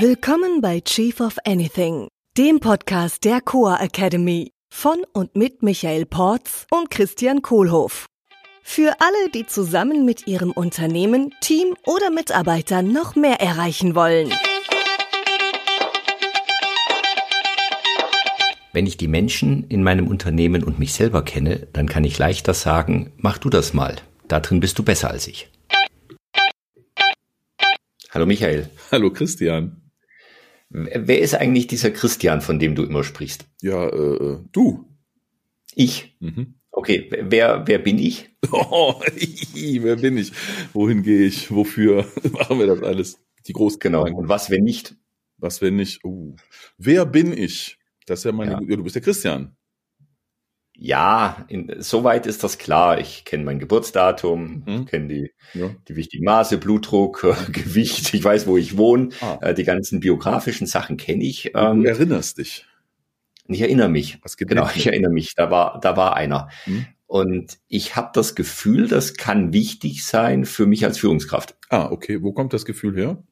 Willkommen 0.00 0.60
bei 0.60 0.80
Chief 0.80 1.20
of 1.20 1.36
Anything, 1.44 2.08
dem 2.36 2.58
Podcast 2.58 3.24
der 3.24 3.40
Coa 3.40 3.76
Academy 3.80 4.50
von 4.68 5.04
und 5.12 5.36
mit 5.36 5.62
Michael 5.62 6.04
Porz 6.04 6.66
und 6.72 6.90
Christian 6.90 7.42
Kohlhoff. 7.42 8.06
Für 8.64 8.96
alle, 8.98 9.30
die 9.32 9.46
zusammen 9.46 10.04
mit 10.04 10.26
ihrem 10.26 10.50
Unternehmen, 10.50 11.32
Team 11.40 11.76
oder 11.86 12.10
Mitarbeitern 12.10 12.92
noch 12.92 13.14
mehr 13.14 13.40
erreichen 13.40 13.94
wollen. 13.94 14.32
Wenn 18.72 18.88
ich 18.88 18.96
die 18.96 19.06
Menschen 19.06 19.62
in 19.68 19.84
meinem 19.84 20.08
Unternehmen 20.08 20.64
und 20.64 20.80
mich 20.80 20.92
selber 20.92 21.22
kenne, 21.22 21.68
dann 21.72 21.88
kann 21.88 22.02
ich 22.02 22.18
leichter 22.18 22.52
sagen, 22.52 23.12
mach 23.18 23.38
du 23.38 23.48
das 23.48 23.74
mal. 23.74 23.94
Da 24.26 24.40
drin 24.40 24.58
bist 24.58 24.76
du 24.76 24.82
besser 24.82 25.10
als 25.10 25.28
ich. 25.28 25.48
Hallo 28.10 28.26
Michael. 28.26 28.68
Hallo 28.90 29.12
Christian. 29.12 29.83
Wer 30.70 31.20
ist 31.20 31.34
eigentlich 31.34 31.66
dieser 31.66 31.90
Christian, 31.90 32.40
von 32.40 32.58
dem 32.58 32.74
du 32.74 32.82
immer 32.82 33.04
sprichst? 33.04 33.46
Ja, 33.62 33.88
äh, 33.88 34.40
du. 34.50 34.88
Ich? 35.74 36.16
Mhm. 36.20 36.54
Okay, 36.70 37.08
wer, 37.10 37.66
wer 37.66 37.78
bin 37.78 37.98
ich? 37.98 38.30
Oh, 38.50 39.00
wer 39.54 39.96
bin 39.96 40.18
ich? 40.18 40.32
Wohin 40.72 41.02
gehe 41.02 41.26
ich? 41.26 41.50
Wofür 41.52 42.06
machen 42.32 42.58
wir 42.58 42.66
das 42.66 42.82
alles? 42.82 43.20
Die 43.46 43.52
großen 43.52 43.78
Genau. 43.78 44.04
Und 44.04 44.28
was, 44.28 44.50
wenn 44.50 44.64
nicht? 44.64 44.96
Was, 45.36 45.62
wenn 45.62 45.76
nicht? 45.76 46.04
Uh. 46.04 46.34
Wer 46.78 47.06
bin 47.06 47.32
ich? 47.32 47.78
Das 48.06 48.20
ist 48.20 48.24
ja 48.24 48.32
meine, 48.32 48.52
ja. 48.52 48.60
ja 48.60 48.76
du 48.76 48.82
bist 48.82 48.96
der 48.96 49.02
Christian. 49.02 49.56
Ja, 50.76 51.44
in, 51.48 51.72
soweit 51.78 52.26
ist 52.26 52.42
das 52.42 52.58
klar. 52.58 52.98
Ich 52.98 53.24
kenne 53.24 53.44
mein 53.44 53.60
Geburtsdatum, 53.60 54.64
hm. 54.66 54.86
kenne 54.86 55.08
die, 55.08 55.32
ja. 55.54 55.70
die 55.88 55.96
wichtigen 55.96 56.24
Maße, 56.24 56.58
Blutdruck, 56.58 57.20
Gewicht, 57.52 58.12
ich 58.12 58.24
weiß, 58.24 58.46
wo 58.46 58.56
ich 58.56 58.76
wohne. 58.76 59.10
Ah. 59.20 59.38
Äh, 59.40 59.54
die 59.54 59.64
ganzen 59.64 60.00
biografischen 60.00 60.66
Sachen 60.66 60.96
kenne 60.96 61.24
ich. 61.24 61.52
Ähm, 61.54 61.84
du 61.84 61.88
erinnerst 61.88 62.38
dich. 62.38 62.66
Ich 63.46 63.60
erinnere 63.60 63.88
mich. 63.88 64.18
Was 64.22 64.36
genau, 64.36 64.68
ich 64.74 64.86
erinnere 64.86 65.12
mich. 65.12 65.34
Da 65.34 65.50
war, 65.50 65.78
da 65.80 65.96
war 65.96 66.16
einer. 66.16 66.48
Hm. 66.64 66.86
Und 67.06 67.58
ich 67.68 67.94
habe 67.94 68.10
das 68.12 68.34
Gefühl, 68.34 68.88
das 68.88 69.14
kann 69.14 69.52
wichtig 69.52 70.04
sein 70.04 70.44
für 70.44 70.66
mich 70.66 70.84
als 70.84 70.98
Führungskraft. 70.98 71.54
Ah, 71.68 71.90
okay. 71.90 72.22
Wo 72.22 72.32
kommt 72.32 72.52
das 72.52 72.64
Gefühl 72.64 72.96
her? 72.96 73.22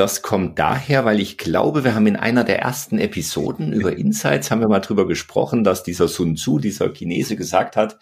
Das 0.00 0.22
kommt 0.22 0.58
daher, 0.58 1.04
weil 1.04 1.20
ich 1.20 1.36
glaube, 1.36 1.84
wir 1.84 1.94
haben 1.94 2.06
in 2.06 2.16
einer 2.16 2.42
der 2.42 2.58
ersten 2.60 2.98
Episoden 2.98 3.74
über 3.74 3.98
Insights 3.98 4.50
haben 4.50 4.62
wir 4.62 4.68
mal 4.68 4.80
drüber 4.80 5.06
gesprochen, 5.06 5.62
dass 5.62 5.82
dieser 5.82 6.08
Sun 6.08 6.36
Tzu, 6.36 6.58
dieser 6.58 6.90
Chinese 6.94 7.36
gesagt 7.36 7.76
hat, 7.76 7.98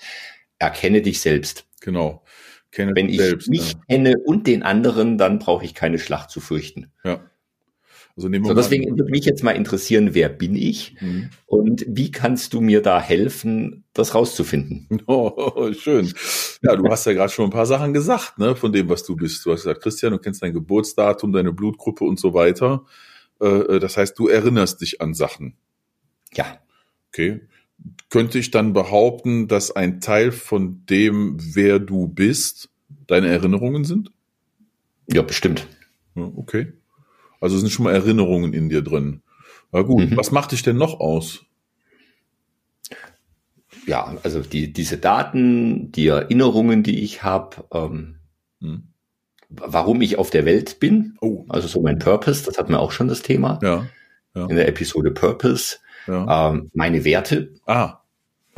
erkenne 0.61 1.03
dich 1.03 1.21
selbst. 1.21 1.67
Genau. 1.81 2.23
Kenne 2.71 2.93
Wenn 2.95 3.09
ich 3.09 3.19
selbst, 3.19 3.49
mich 3.49 3.73
ja. 3.73 3.81
kenne 3.89 4.15
und 4.25 4.47
den 4.47 4.63
anderen, 4.63 5.19
dann 5.19 5.41
brauche 5.41 5.65
ich 5.65 5.75
keine 5.75 5.99
Schlacht 5.99 6.31
zu 6.31 6.39
fürchten. 6.39 6.93
Ja. 7.03 7.28
Also 8.19 8.29
so, 8.45 8.55
deswegen 8.55 8.99
würde 8.99 9.11
mich 9.11 9.25
jetzt 9.25 9.45
mal 9.45 9.53
interessieren, 9.53 10.13
wer 10.13 10.29
bin 10.29 10.57
ich 10.57 10.97
mhm. 11.01 11.31
und 11.47 11.85
wie 11.87 12.11
kannst 12.11 12.53
du 12.53 12.61
mir 12.61 12.83
da 12.83 13.01
helfen, 13.01 13.85
das 13.93 14.15
rauszufinden? 14.15 14.89
Oh, 15.07 15.73
schön. 15.73 16.13
Ja, 16.63 16.77
du 16.77 16.89
hast 16.89 17.07
ja 17.07 17.13
gerade 17.13 17.33
schon 17.33 17.47
ein 17.47 17.51
paar 17.51 17.67
Sachen 17.67 17.93
gesagt, 17.93 18.39
ne, 18.39 18.57
von 18.57 18.73
dem, 18.73 18.89
was 18.89 19.05
du 19.05 19.17
bist. 19.17 19.47
Du 19.47 19.53
hast 19.53 19.63
gesagt, 19.63 19.83
Christian, 19.83 20.13
du 20.13 20.19
kennst 20.19 20.43
dein 20.43 20.53
Geburtsdatum, 20.53 21.33
deine 21.33 21.53
Blutgruppe 21.53 22.05
und 22.05 22.19
so 22.19 22.35
weiter. 22.35 22.85
Äh, 23.41 23.47
äh, 23.47 23.79
das 23.79 23.97
heißt, 23.97 24.19
du 24.19 24.29
erinnerst 24.29 24.81
dich 24.81 25.01
an 25.01 25.15
Sachen. 25.15 25.55
Ja. 26.35 26.59
Okay. 27.09 27.41
Könnte 28.11 28.39
ich 28.39 28.51
dann 28.51 28.73
behaupten, 28.73 29.49
dass 29.49 29.71
ein 29.71 30.01
Teil 30.01 30.33
von 30.33 30.85
dem, 30.87 31.37
wer 31.55 31.79
du 31.79 32.09
bist, 32.09 32.71
deine 33.07 33.29
Erinnerungen 33.29 33.85
sind? 33.85 34.13
Ja, 35.11 35.23
bestimmt. 35.23 35.67
okay. 36.15 36.73
Also 37.41 37.58
sind 37.58 37.70
schon 37.70 37.84
mal 37.84 37.94
Erinnerungen 37.94 38.53
in 38.53 38.69
dir 38.69 38.83
drin. 38.83 39.22
Na 39.72 39.83
gut, 39.83 40.11
mhm. 40.11 40.17
was 40.17 40.31
macht 40.31 40.53
dich 40.53 40.62
denn 40.62 40.77
noch 40.77 41.00
aus? 41.00 41.44
Ja, 43.87 44.16
also 44.22 44.41
die, 44.41 44.72
diese 44.72 44.99
Daten, 44.99 45.93
die 45.93 46.09
Erinnerungen, 46.09 46.82
die 46.82 47.03
ich 47.03 47.22
habe, 47.22 47.65
ähm, 47.72 48.16
mhm. 48.60 48.88
warum 49.48 50.00
ich 50.03 50.19
auf 50.19 50.31
der 50.31 50.44
Welt 50.44 50.78
bin, 50.78 51.16
oh. 51.21 51.44
also 51.48 51.69
so 51.69 51.81
mein 51.81 51.98
Purpose, 51.98 52.44
das 52.44 52.59
hatten 52.59 52.72
wir 52.72 52.81
auch 52.81 52.93
schon 52.93 53.09
das 53.09 53.22
Thema 53.22 53.59
ja, 53.62 53.87
ja. 54.34 54.47
in 54.47 54.56
der 54.56 54.69
Episode 54.69 55.10
Purpose, 55.10 55.78
ja. 56.06 56.50
ähm, 56.50 56.71
meine 56.75 57.04
Werte. 57.04 57.54
Ah, 57.66 58.00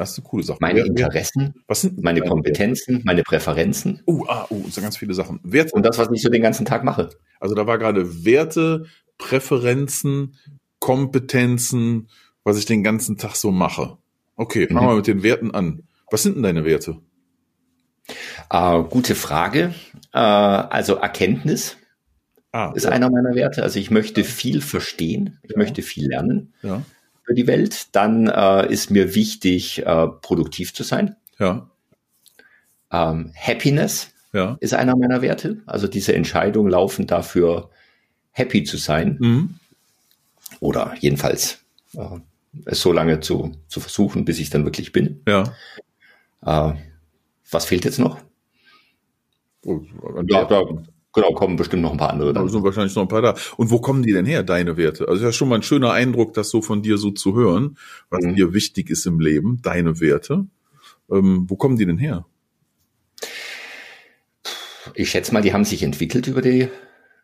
das 0.00 0.12
ist 0.12 0.18
eine 0.18 0.28
coole 0.28 0.42
Sache. 0.42 0.58
Meine 0.62 0.80
Interessen, 0.80 1.54
was 1.66 1.82
sind 1.82 2.02
meine 2.02 2.22
Kompetenzen, 2.22 3.02
meine 3.04 3.22
Präferenzen. 3.22 4.00
Oh, 4.06 4.24
ah, 4.28 4.46
oh, 4.48 4.62
das 4.64 4.76
sind 4.76 4.82
ganz 4.82 4.96
viele 4.96 5.12
Sachen. 5.12 5.40
Werte. 5.42 5.74
Und 5.74 5.84
das, 5.84 5.98
was 5.98 6.08
ich 6.10 6.22
so 6.22 6.30
den 6.30 6.40
ganzen 6.40 6.64
Tag 6.64 6.84
mache. 6.84 7.10
Also 7.38 7.54
da 7.54 7.66
war 7.66 7.76
gerade 7.76 8.24
Werte, 8.24 8.86
Präferenzen, 9.18 10.36
Kompetenzen, 10.78 12.08
was 12.44 12.58
ich 12.58 12.64
den 12.64 12.82
ganzen 12.82 13.18
Tag 13.18 13.36
so 13.36 13.50
mache. 13.50 13.98
Okay, 14.36 14.68
fangen 14.68 14.86
wir 14.86 14.90
mhm. 14.90 14.96
mit 14.96 15.06
den 15.06 15.22
Werten 15.22 15.50
an. 15.50 15.82
Was 16.10 16.22
sind 16.22 16.36
denn 16.36 16.44
deine 16.44 16.64
Werte? 16.64 16.96
Äh, 18.48 18.82
gute 18.84 19.14
Frage. 19.14 19.74
Äh, 20.14 20.18
also 20.18 20.94
Erkenntnis 20.94 21.76
ah, 22.52 22.72
ist 22.74 22.84
ja. 22.84 22.90
einer 22.90 23.10
meiner 23.10 23.34
Werte. 23.34 23.62
Also 23.62 23.78
ich 23.78 23.90
möchte 23.90 24.24
viel 24.24 24.62
verstehen, 24.62 25.38
ich 25.42 25.50
ja. 25.50 25.58
möchte 25.58 25.82
viel 25.82 26.08
lernen. 26.08 26.54
Ja 26.62 26.84
für 27.30 27.34
die 27.34 27.46
Welt. 27.46 27.94
Dann 27.94 28.26
äh, 28.26 28.72
ist 28.72 28.90
mir 28.90 29.14
wichtig, 29.14 29.86
äh, 29.86 30.08
produktiv 30.20 30.74
zu 30.74 30.82
sein. 30.82 31.14
Ja. 31.38 31.70
Ähm, 32.90 33.32
Happiness 33.40 34.10
ja. 34.32 34.56
ist 34.58 34.74
einer 34.74 34.96
meiner 34.96 35.22
Werte. 35.22 35.62
Also 35.64 35.86
diese 35.86 36.12
Entscheidung 36.12 36.68
laufen 36.68 37.06
dafür, 37.06 37.70
happy 38.32 38.64
zu 38.64 38.78
sein. 38.78 39.16
Mhm. 39.20 39.54
Oder 40.58 40.94
jedenfalls 40.98 41.60
äh, 41.94 42.18
es 42.64 42.80
so 42.80 42.92
lange 42.92 43.20
zu, 43.20 43.52
zu 43.68 43.78
versuchen, 43.78 44.24
bis 44.24 44.40
ich 44.40 44.50
dann 44.50 44.64
wirklich 44.64 44.90
bin. 44.90 45.22
Ja. 45.28 45.44
Äh, 46.44 46.74
was 47.48 47.64
fehlt 47.64 47.84
jetzt 47.84 48.00
noch? 48.00 48.18
Ja, 49.64 50.44
da, 50.46 50.64
Genau, 51.12 51.32
kommen 51.32 51.56
bestimmt 51.56 51.82
noch 51.82 51.90
ein 51.90 51.96
paar 51.96 52.10
andere. 52.10 52.32
Da 52.32 52.46
sind 52.48 52.62
wahrscheinlich 52.62 52.94
noch 52.94 53.02
ein 53.02 53.08
paar 53.08 53.22
da. 53.22 53.34
Und 53.56 53.70
wo 53.70 53.80
kommen 53.80 54.02
die 54.02 54.12
denn 54.12 54.26
her, 54.26 54.44
deine 54.44 54.76
Werte? 54.76 55.08
Also 55.08 55.24
ja 55.24 55.32
schon 55.32 55.48
mal 55.48 55.56
ein 55.56 55.62
schöner 55.62 55.92
Eindruck, 55.92 56.34
das 56.34 56.50
so 56.50 56.62
von 56.62 56.82
dir 56.82 56.98
so 56.98 57.10
zu 57.10 57.34
hören, 57.34 57.76
was 58.10 58.24
mhm. 58.24 58.36
dir 58.36 58.52
wichtig 58.52 58.90
ist 58.90 59.06
im 59.06 59.18
Leben, 59.18 59.60
deine 59.62 60.00
Werte. 60.00 60.46
Ähm, 61.10 61.46
wo 61.48 61.56
kommen 61.56 61.76
die 61.76 61.86
denn 61.86 61.98
her? 61.98 62.26
Ich 64.94 65.10
schätze 65.10 65.32
mal, 65.32 65.42
die 65.42 65.52
haben 65.52 65.64
sich 65.64 65.82
entwickelt 65.82 66.28
über 66.28 66.42
die 66.42 66.68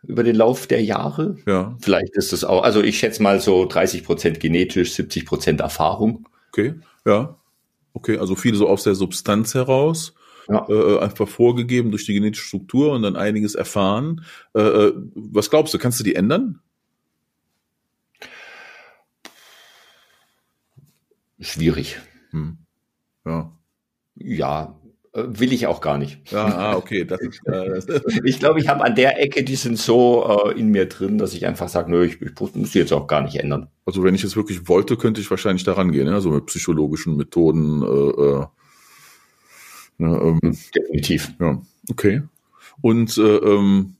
über 0.03 0.23
den 0.23 0.37
Lauf 0.37 0.67
der 0.67 0.83
Jahre. 0.83 1.37
Ja. 1.47 1.77
Vielleicht 1.81 2.17
ist 2.17 2.33
es 2.33 2.45
auch, 2.45 2.63
also 2.63 2.83
ich 2.83 2.99
schätze 2.99 3.23
mal 3.23 3.41
so 3.41 3.67
30 3.67 4.05
Prozent 4.05 4.41
genetisch, 4.41 4.95
70 4.95 5.27
Prozent 5.27 5.61
Erfahrung. 5.61 6.29
Okay, 6.53 6.75
ja. 7.05 7.37
Okay, 7.93 8.19
also 8.19 8.37
viel 8.37 8.55
so 8.55 8.69
aus 8.69 8.85
der 8.85 8.95
Substanz 8.95 9.55
heraus 9.55 10.15
ja. 10.49 10.67
äh, 10.69 10.99
einfach 11.01 11.29
vorgegeben 11.29 11.91
durch 11.91 12.07
die 12.07 12.15
genetische 12.15 12.47
Struktur 12.47 12.93
und 12.93 13.03
dann 13.03 13.17
einiges 13.17 13.55
erfahren. 13.55 14.25
Äh, 14.55 14.61
äh, 14.61 14.93
was 15.15 15.51
glaubst 15.51 15.75
du, 15.75 15.79
kannst 15.79 16.01
du 16.01 16.05
die 16.05 16.15
ändern? 16.15 16.61
Schwierig. 21.39 21.99
Hm. 22.31 22.59
Ja. 23.25 23.53
Ja, 24.15 24.81
äh, 25.13 25.25
will 25.29 25.53
ich 25.53 25.67
auch 25.67 25.81
gar 25.81 25.99
nicht. 25.99 26.31
Ja, 26.31 26.47
ah, 26.47 26.77
okay. 26.77 27.05
Das 27.05 27.21
ist, 27.21 27.41
äh, 27.47 28.01
ich 28.25 28.39
glaube, 28.39 28.61
ich 28.61 28.69
habe 28.69 28.85
an 28.85 28.95
der 28.95 29.21
Ecke, 29.23 29.45
die 29.45 29.57
sind 29.57 29.79
so 29.79 30.45
äh, 30.47 30.59
in 30.59 30.69
mir 30.69 30.87
drin, 30.87 31.19
dass 31.19 31.35
ich 31.35 31.47
einfach 31.47 31.69
sage, 31.69 31.91
nö, 31.91 32.05
ich, 32.05 32.21
ich 32.21 32.33
muss 32.39 32.73
die 32.73 32.79
jetzt 32.79 32.93
auch 32.93 33.07
gar 33.07 33.23
nicht 33.23 33.37
ändern. 33.37 33.69
Also 33.85 34.03
wenn 34.03 34.15
ich 34.15 34.25
es 34.25 34.37
wirklich 34.37 34.69
wollte, 34.69 34.97
könnte 34.97 35.21
ich 35.21 35.31
wahrscheinlich 35.31 35.65
daran 35.65 35.93
gehen, 35.93 36.09
also 36.09 36.31
mit 36.31 36.47
psychologischen 36.47 37.17
Methoden, 37.17 37.83
äh, 37.83 37.87
äh 37.87 38.47
Ne, 39.99 40.39
ähm, 40.43 40.57
Definitiv. 40.75 41.33
Ja, 41.41 41.63
okay. 41.91 42.23
Und 42.81 43.17
äh, 43.19 43.23
ähm, 43.23 43.97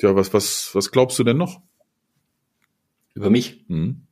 ja, 0.00 0.14
was, 0.14 0.34
was, 0.34 0.74
was 0.74 0.90
glaubst 0.90 1.18
du 1.18 1.24
denn 1.24 1.36
noch? 1.36 1.60
Über 3.14 3.30
mich? 3.30 3.64
Hm. 3.68 4.02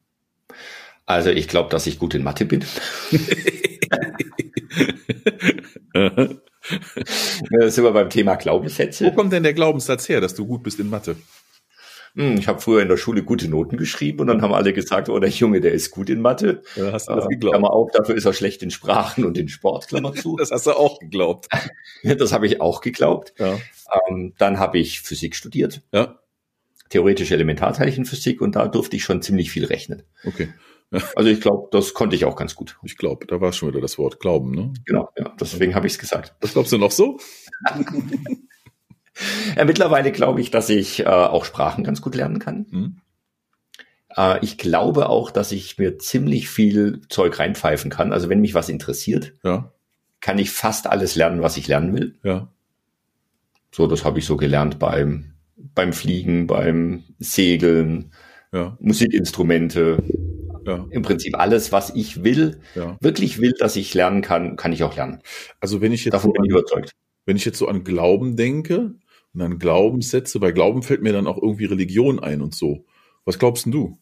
Also 1.07 1.31
ich 1.31 1.49
glaube, 1.49 1.71
dass 1.71 1.87
ich 1.87 1.99
gut 1.99 2.15
in 2.15 2.23
Mathe 2.23 2.45
bin. 2.45 2.65
da 7.51 7.71
sind 7.71 7.85
wir 7.85 7.93
beim 7.93 8.11
Thema 8.11 8.37
Glaubenssätze. 8.37 9.07
Wo 9.07 9.13
kommt 9.13 9.33
denn 9.33 9.43
der 9.43 9.55
Glaubenssatz 9.55 10.09
her, 10.09 10.21
dass 10.21 10.35
du 10.35 10.47
gut 10.47 10.63
bist 10.63 10.79
in 10.81 10.91
Mathe? 10.91 11.17
Hm, 12.19 12.37
ich 12.37 12.49
habe 12.49 12.61
früher 12.61 12.83
in 12.83 12.89
der 12.89 12.97
Schule 12.97 13.23
gute 13.23 13.49
Noten 13.49 13.77
geschrieben 13.77 14.19
und 14.19 14.27
dann 14.27 14.43
haben 14.43 14.53
alle 14.53 14.73
gesagt, 14.73 15.09
oh, 15.09 15.21
der 15.21 15.31
Junge, 15.31 15.61
der 15.61 15.71
ist 15.71 15.93
gut 15.93 16.11
in 16.11 16.21
Mathe. 16.21 16.63
Ja, 16.75 16.91
hast 16.91 17.09
du 17.09 17.15
das 17.15 17.27
äh, 17.27 17.29
geglaubt? 17.29 17.55
Klammer 17.55 17.73
auf, 17.73 17.93
dafür 17.93 18.17
ist 18.17 18.25
er 18.25 18.33
schlecht 18.33 18.61
in 18.65 18.73
Sprachen 18.73 19.25
und 19.25 19.39
in 19.39 19.49
Sport, 19.49 19.87
Klammer 19.87 20.13
zu. 20.13 20.35
das 20.39 20.51
hast 20.51 20.67
du 20.67 20.73
auch 20.73 20.99
geglaubt. 20.99 21.47
das 22.03 22.33
habe 22.33 22.49
ich 22.49 22.61
auch 22.61 22.81
geglaubt. 22.81 23.35
Ja. 23.39 23.57
Ähm, 24.09 24.35
dann 24.37 24.59
habe 24.59 24.79
ich 24.79 25.01
Physik 25.01 25.37
studiert. 25.37 25.83
Ja. 25.93 26.19
Theoretische 26.89 27.35
Elementarteilchenphysik 27.35 28.41
und 28.41 28.57
da 28.57 28.67
durfte 28.67 28.97
ich 28.97 29.05
schon 29.05 29.23
ziemlich 29.23 29.53
viel 29.53 29.65
rechnen. 29.65 30.03
Okay. 30.25 30.49
Also 31.17 31.29
ich 31.29 31.43
glaube, 31.43 31.69
das 31.71 31.93
konnte 31.93 32.17
ich 32.17 32.25
auch 32.25 32.35
ganz 32.35 32.55
gut. 32.55 32.79
Ich 32.83 32.97
glaube, 32.97 33.27
da 33.27 33.43
war 33.43 33.53
schon 33.53 33.69
wieder 33.69 33.83
das 33.83 33.99
Wort 33.99 34.21
Glauben, 34.21 34.53
ne? 34.53 34.73
Genau, 34.87 35.11
ja. 35.19 35.35
Deswegen 35.39 35.75
habe 35.75 35.87
ich 35.87 35.93
es 35.93 35.99
gesagt. 35.99 36.35
Was 36.41 36.55
glaubst 36.55 36.73
du 36.73 36.79
noch 36.79 36.93
so? 36.93 37.19
Ja, 39.57 39.65
mittlerweile 39.65 40.13
glaube 40.13 40.41
ich, 40.41 40.51
dass 40.51 40.69
ich 40.69 41.01
äh, 41.01 41.07
auch 41.07 41.45
Sprachen 41.45 41.85
ganz 41.85 42.01
gut 42.01 42.15
lernen 42.15 42.39
kann. 42.39 42.67
Mhm. 42.71 42.97
Äh, 44.17 44.45
ich 44.45 44.59
glaube 44.59 45.09
auch, 45.09 45.31
dass 45.31 45.53
ich 45.53 45.79
mir 45.79 45.99
ziemlich 45.99 46.49
viel 46.49 47.01
Zeug 47.09 47.39
reinpfeifen 47.39 47.91
kann. 47.91 48.13
Also 48.13 48.29
wenn 48.29 48.41
mich 48.41 48.55
was 48.55 48.69
interessiert, 48.69 49.35
ja. 49.43 49.73
kann 50.21 50.39
ich 50.39 50.51
fast 50.51 50.87
alles 50.87 51.17
lernen, 51.17 51.43
was 51.43 51.57
ich 51.57 51.69
lernen 51.69 51.95
will. 51.95 52.19
Ja. 52.23 52.49
So, 53.71 53.87
das 53.87 54.05
habe 54.05 54.19
ich 54.19 54.25
so 54.25 54.37
gelernt 54.37 54.79
beim, 54.79 55.35
beim 55.57 55.93
Fliegen, 55.93 56.47
beim 56.47 57.05
Segeln, 57.19 58.13
ja. 58.53 58.77
Musikinstrumente. 58.81 60.03
Ja. 60.65 60.87
Im 60.91 61.03
Prinzip 61.03 61.39
alles, 61.39 61.73
was 61.73 61.91
ich 61.95 62.25
will, 62.25 62.61
ja. 62.75 62.99
wirklich 63.01 63.41
will, 63.41 63.55
dass 63.59 63.77
ich 63.77 63.95
lernen 63.95 64.21
kann, 64.21 64.57
kann 64.57 64.73
ich 64.73 64.83
auch 64.83 64.97
lernen. 64.97 65.23
Also 65.61 65.81
wenn 65.81 65.93
ich 65.93 66.05
jetzt 66.05 66.13
Davon 66.13 66.31
so 66.31 66.33
bin 66.35 66.45
ich 66.45 66.51
überzeugt. 66.51 66.93
Wenn 67.25 67.37
ich 67.37 67.45
jetzt 67.45 67.59
so 67.59 67.69
an 67.69 67.85
Glauben 67.85 68.37
denke 68.37 68.95
und 69.35 69.43
an 69.43 69.59
Glaubenssätze, 69.59 70.41
bei 70.41 70.53
Glauben 70.53 70.83
fällt 70.83 71.03
mir 71.03 71.13
dann 71.13 71.27
auch 71.27 71.41
irgendwie 71.41 71.67
Religion 71.67 72.19
ein 72.19 72.41
und 72.41 72.55
so. 72.55 72.85
Was 73.25 73.39
glaubst 73.39 73.67
denn 73.67 73.73
du? 73.73 73.99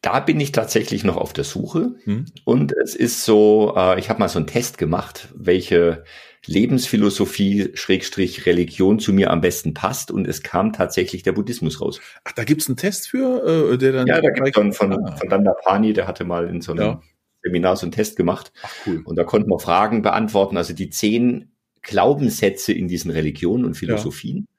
Da 0.00 0.18
bin 0.18 0.40
ich 0.40 0.50
tatsächlich 0.50 1.04
noch 1.04 1.16
auf 1.16 1.32
der 1.32 1.44
Suche. 1.44 1.94
Hm. 2.04 2.26
Und 2.44 2.72
es 2.72 2.96
ist 2.96 3.24
so, 3.24 3.74
äh, 3.76 3.98
ich 4.00 4.10
habe 4.10 4.18
mal 4.18 4.28
so 4.28 4.38
einen 4.38 4.48
Test 4.48 4.76
gemacht, 4.76 5.28
welche 5.34 6.04
Lebensphilosophie 6.46 7.70
Schrägstrich 7.74 8.46
Religion 8.46 8.98
zu 8.98 9.12
mir 9.12 9.30
am 9.30 9.40
besten 9.40 9.74
passt 9.74 10.10
und 10.10 10.26
es 10.26 10.42
kam 10.42 10.72
tatsächlich 10.72 11.22
der 11.22 11.32
Buddhismus 11.32 11.80
raus. 11.80 12.00
Ach, 12.24 12.32
da 12.32 12.42
gibt's 12.42 12.66
einen 12.66 12.76
Test 12.76 13.08
für, 13.08 13.72
äh, 13.72 13.78
der 13.78 13.92
dann. 13.92 14.06
Ja, 14.08 14.20
da 14.20 14.30
gibt's 14.30 14.56
von, 14.56 14.72
von, 14.72 14.92
ah. 14.92 15.16
von 15.16 15.28
Dandapani, 15.28 15.92
der 15.92 16.08
hatte 16.08 16.24
mal 16.24 16.48
in 16.48 16.60
so 16.60 16.72
einem 16.72 16.82
ja. 16.82 17.00
Seminar 17.42 17.76
so 17.76 17.86
einen 17.86 17.92
Test 17.92 18.16
gemacht. 18.16 18.52
Ach, 18.62 18.72
cool. 18.86 19.02
Und 19.04 19.16
da 19.16 19.22
konnten 19.22 19.48
wir 19.50 19.60
Fragen 19.60 20.02
beantworten, 20.02 20.56
also 20.56 20.74
die 20.74 20.90
zehn 20.90 21.51
Glaubenssätze 21.82 22.72
in 22.72 22.88
diesen 22.88 23.10
Religionen 23.10 23.64
und 23.64 23.74
Philosophien. 23.74 24.48
Ja. 24.48 24.54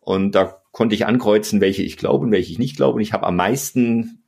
Und 0.00 0.34
da 0.34 0.62
konnte 0.72 0.94
ich 0.94 1.06
ankreuzen, 1.06 1.60
welche 1.60 1.82
ich 1.82 1.96
glaube 1.96 2.24
und 2.24 2.32
welche 2.32 2.52
ich 2.52 2.58
nicht 2.58 2.76
glaube. 2.76 2.96
Und 2.96 3.02
ich 3.02 3.12
habe 3.12 3.26
am 3.26 3.36
meisten 3.36 4.22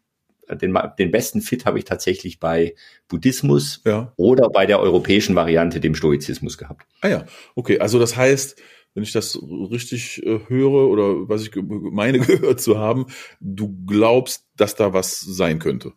den, 0.51 0.77
den 0.99 1.11
besten 1.11 1.41
Fit 1.41 1.65
habe 1.65 1.79
ich 1.79 1.85
tatsächlich 1.85 2.39
bei 2.39 2.75
Buddhismus 3.09 3.81
ja. 3.85 4.13
oder 4.17 4.51
bei 4.51 4.67
der 4.67 4.81
europäischen 4.81 5.35
Variante, 5.35 5.81
dem 5.81 5.95
Stoizismus 5.95 6.59
gehabt. 6.59 6.87
Ah 7.01 7.09
ja, 7.09 7.25
okay. 7.55 7.79
Also 7.79 7.99
das 7.99 8.17
heißt, 8.17 8.61
wenn 8.95 9.03
ich 9.03 9.13
das 9.13 9.39
richtig 9.43 10.25
äh, 10.25 10.41
höre 10.49 10.89
oder 10.89 11.29
was 11.29 11.43
ich 11.43 11.51
meine 11.57 12.19
gehört 12.21 12.61
zu 12.61 12.79
haben, 12.79 13.07
du 13.41 13.75
glaubst, 13.87 14.47
dass 14.57 14.75
da 14.75 14.93
was 14.93 15.21
sein 15.21 15.59
könnte. 15.59 15.93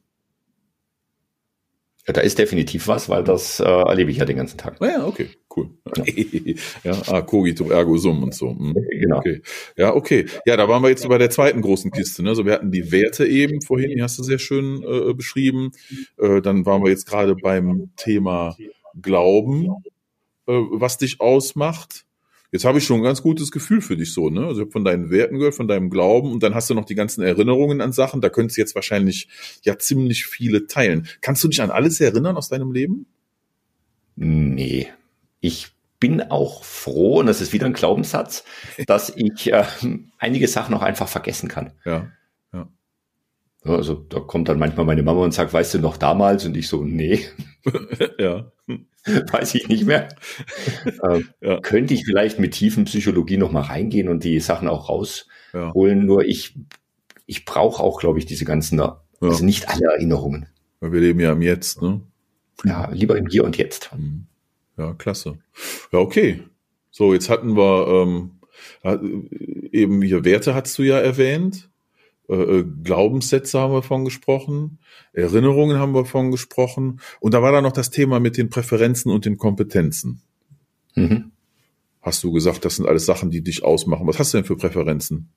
Ja, 2.07 2.13
da 2.13 2.21
ist 2.21 2.39
definitiv 2.39 2.87
was, 2.87 3.09
weil 3.09 3.25
das 3.25 3.59
äh, 3.59 3.65
erlebe 3.65 4.09
ich 4.09 4.17
ja 4.17 4.25
den 4.25 4.37
ganzen 4.37 4.57
Tag. 4.57 4.77
Ah 4.79 4.87
ja, 4.87 5.05
okay, 5.05 5.27
cool. 5.55 5.71
Ja, 5.97 6.03
ja 6.93 7.01
ah, 7.07 7.21
cogito 7.21 7.69
ergo 7.69 7.97
sum 7.97 8.23
und 8.23 8.33
so. 8.33 8.51
Hm. 8.51 8.73
Genau. 8.91 9.17
Okay. 9.17 9.41
Ja, 9.75 9.93
okay. 9.93 10.25
Ja, 10.45 10.55
da 10.55 10.69
waren 10.69 10.81
wir 10.81 10.89
jetzt 10.89 11.07
bei 11.07 11.17
der 11.17 11.29
zweiten 11.29 11.61
großen 11.61 11.91
Kiste. 11.91 12.23
Ne? 12.23 12.29
Also 12.29 12.45
wir 12.45 12.53
hatten 12.53 12.71
die 12.71 12.93
Werte 12.93 13.27
eben 13.27 13.61
vorhin, 13.61 13.89
die 13.89 14.01
hast 14.01 14.17
du 14.17 14.23
sehr 14.23 14.39
schön 14.39 14.81
äh, 14.83 15.13
beschrieben. 15.13 15.71
Äh, 16.17 16.41
dann 16.41 16.65
waren 16.65 16.81
wir 16.81 16.89
jetzt 16.89 17.07
gerade 17.07 17.35
beim 17.35 17.91
Thema 17.97 18.55
Glauben, 19.01 19.65
äh, 20.47 20.53
was 20.53 20.97
dich 20.97 21.19
ausmacht. 21.19 22.05
Jetzt 22.51 22.63
habe 22.63 22.77
ich 22.77 22.85
schon 22.85 23.01
ein 23.01 23.03
ganz 23.03 23.21
gutes 23.21 23.51
Gefühl 23.51 23.81
für 23.81 23.97
dich 23.97 24.13
so, 24.13 24.29
ne? 24.29 24.45
Also 24.45 24.61
ich 24.61 24.65
habe 24.65 24.71
von 24.71 24.85
deinen 24.85 25.09
Werten 25.09 25.37
gehört, 25.37 25.55
von 25.55 25.67
deinem 25.67 25.89
Glauben 25.89 26.31
und 26.31 26.43
dann 26.43 26.55
hast 26.55 26.69
du 26.69 26.75
noch 26.75 26.85
die 26.85 26.95
ganzen 26.95 27.21
Erinnerungen 27.21 27.81
an 27.81 27.91
Sachen. 27.91 28.21
Da 28.21 28.29
könntest 28.29 28.57
du 28.57 28.61
jetzt 28.61 28.75
wahrscheinlich 28.75 29.27
ja 29.63 29.77
ziemlich 29.77 30.25
viele 30.25 30.67
teilen. 30.67 31.07
Kannst 31.19 31.43
du 31.43 31.49
dich 31.49 31.61
an 31.61 31.71
alles 31.71 31.99
erinnern 31.99 32.37
aus 32.37 32.47
deinem 32.47 32.71
Leben? 32.71 33.05
Nee. 34.15 34.87
Ich 35.41 35.71
bin 35.99 36.21
auch 36.21 36.63
froh, 36.63 37.19
und 37.19 37.25
das 37.25 37.41
ist 37.41 37.51
wieder 37.51 37.65
ein 37.65 37.73
Glaubenssatz, 37.73 38.45
dass 38.87 39.09
ich 39.15 39.51
äh, 39.51 39.65
einige 40.17 40.47
Sachen 40.47 40.73
auch 40.73 40.83
einfach 40.83 41.09
vergessen 41.09 41.49
kann. 41.49 41.73
Ja. 41.85 42.07
ja. 42.53 42.69
Also 43.63 43.95
da 43.95 44.21
kommt 44.21 44.47
dann 44.47 44.59
manchmal 44.59 44.85
meine 44.85 45.03
Mama 45.03 45.23
und 45.23 45.33
sagt, 45.33 45.51
weißt 45.51 45.73
du 45.73 45.79
noch 45.79 45.97
damals? 45.97 46.45
Und 46.45 46.55
ich 46.55 46.69
so, 46.69 46.83
nee. 46.83 47.25
ja. 48.19 48.51
weiß 49.05 49.55
ich 49.55 49.67
nicht 49.67 49.85
mehr. 49.85 50.09
äh, 50.85 51.21
ja. 51.41 51.59
Könnte 51.61 51.93
ich 51.93 52.05
vielleicht 52.05 52.39
mit 52.39 52.53
tiefen 52.53 52.85
Psychologie 52.85 53.37
noch 53.37 53.51
mal 53.51 53.61
reingehen 53.61 54.09
und 54.09 54.23
die 54.23 54.39
Sachen 54.39 54.67
auch 54.67 54.89
rausholen. 54.89 55.99
Ja. 55.99 56.05
Nur 56.05 56.25
ich, 56.25 56.55
ich 57.25 57.45
brauche 57.45 57.81
auch, 57.81 57.99
glaube 57.99 58.19
ich, 58.19 58.25
diese 58.25 58.45
ganzen, 58.45 58.79
also 58.79 59.45
nicht 59.45 59.69
alle 59.69 59.85
Erinnerungen. 59.93 60.47
Weil 60.79 60.91
wir 60.91 61.01
leben 61.01 61.19
ja 61.19 61.31
im 61.31 61.41
Jetzt, 61.41 61.81
ne? 61.81 62.01
Ja, 62.63 62.89
lieber 62.91 63.17
im 63.17 63.27
Hier 63.27 63.43
und 63.43 63.57
Jetzt. 63.57 63.91
Mhm. 63.95 64.27
Ja, 64.77 64.93
klasse. 64.93 65.39
Ja, 65.91 65.99
okay. 65.99 66.43
So, 66.91 67.13
jetzt 67.13 67.29
hatten 67.29 67.55
wir 67.55 67.87
ähm, 67.87 68.39
eben 69.71 70.01
hier 70.01 70.23
Werte 70.25 70.55
hast 70.55 70.77
du 70.77 70.83
ja 70.83 70.99
erwähnt. 70.99 71.69
Äh, 72.29 72.35
äh, 72.35 72.65
Glaubenssätze 72.83 73.59
haben 73.59 73.73
wir 73.73 73.83
von 73.83 74.03
gesprochen, 74.05 74.79
Erinnerungen 75.13 75.79
haben 75.79 75.93
wir 75.93 76.05
von 76.05 76.31
gesprochen 76.31 76.99
und 77.19 77.33
da 77.33 77.41
war 77.41 77.51
dann 77.51 77.63
noch 77.63 77.71
das 77.71 77.89
Thema 77.89 78.19
mit 78.19 78.37
den 78.37 78.49
Präferenzen 78.49 79.11
und 79.11 79.25
den 79.25 79.37
Kompetenzen. 79.37 80.21
Mhm. 80.95 81.31
Hast 82.01 82.23
du 82.23 82.31
gesagt, 82.31 82.65
das 82.65 82.75
sind 82.75 82.87
alles 82.87 83.05
Sachen, 83.05 83.31
die 83.31 83.41
dich 83.41 83.63
ausmachen. 83.63 84.07
Was 84.07 84.19
hast 84.19 84.33
du 84.33 84.37
denn 84.37 84.45
für 84.45 84.57
Präferenzen? 84.57 85.29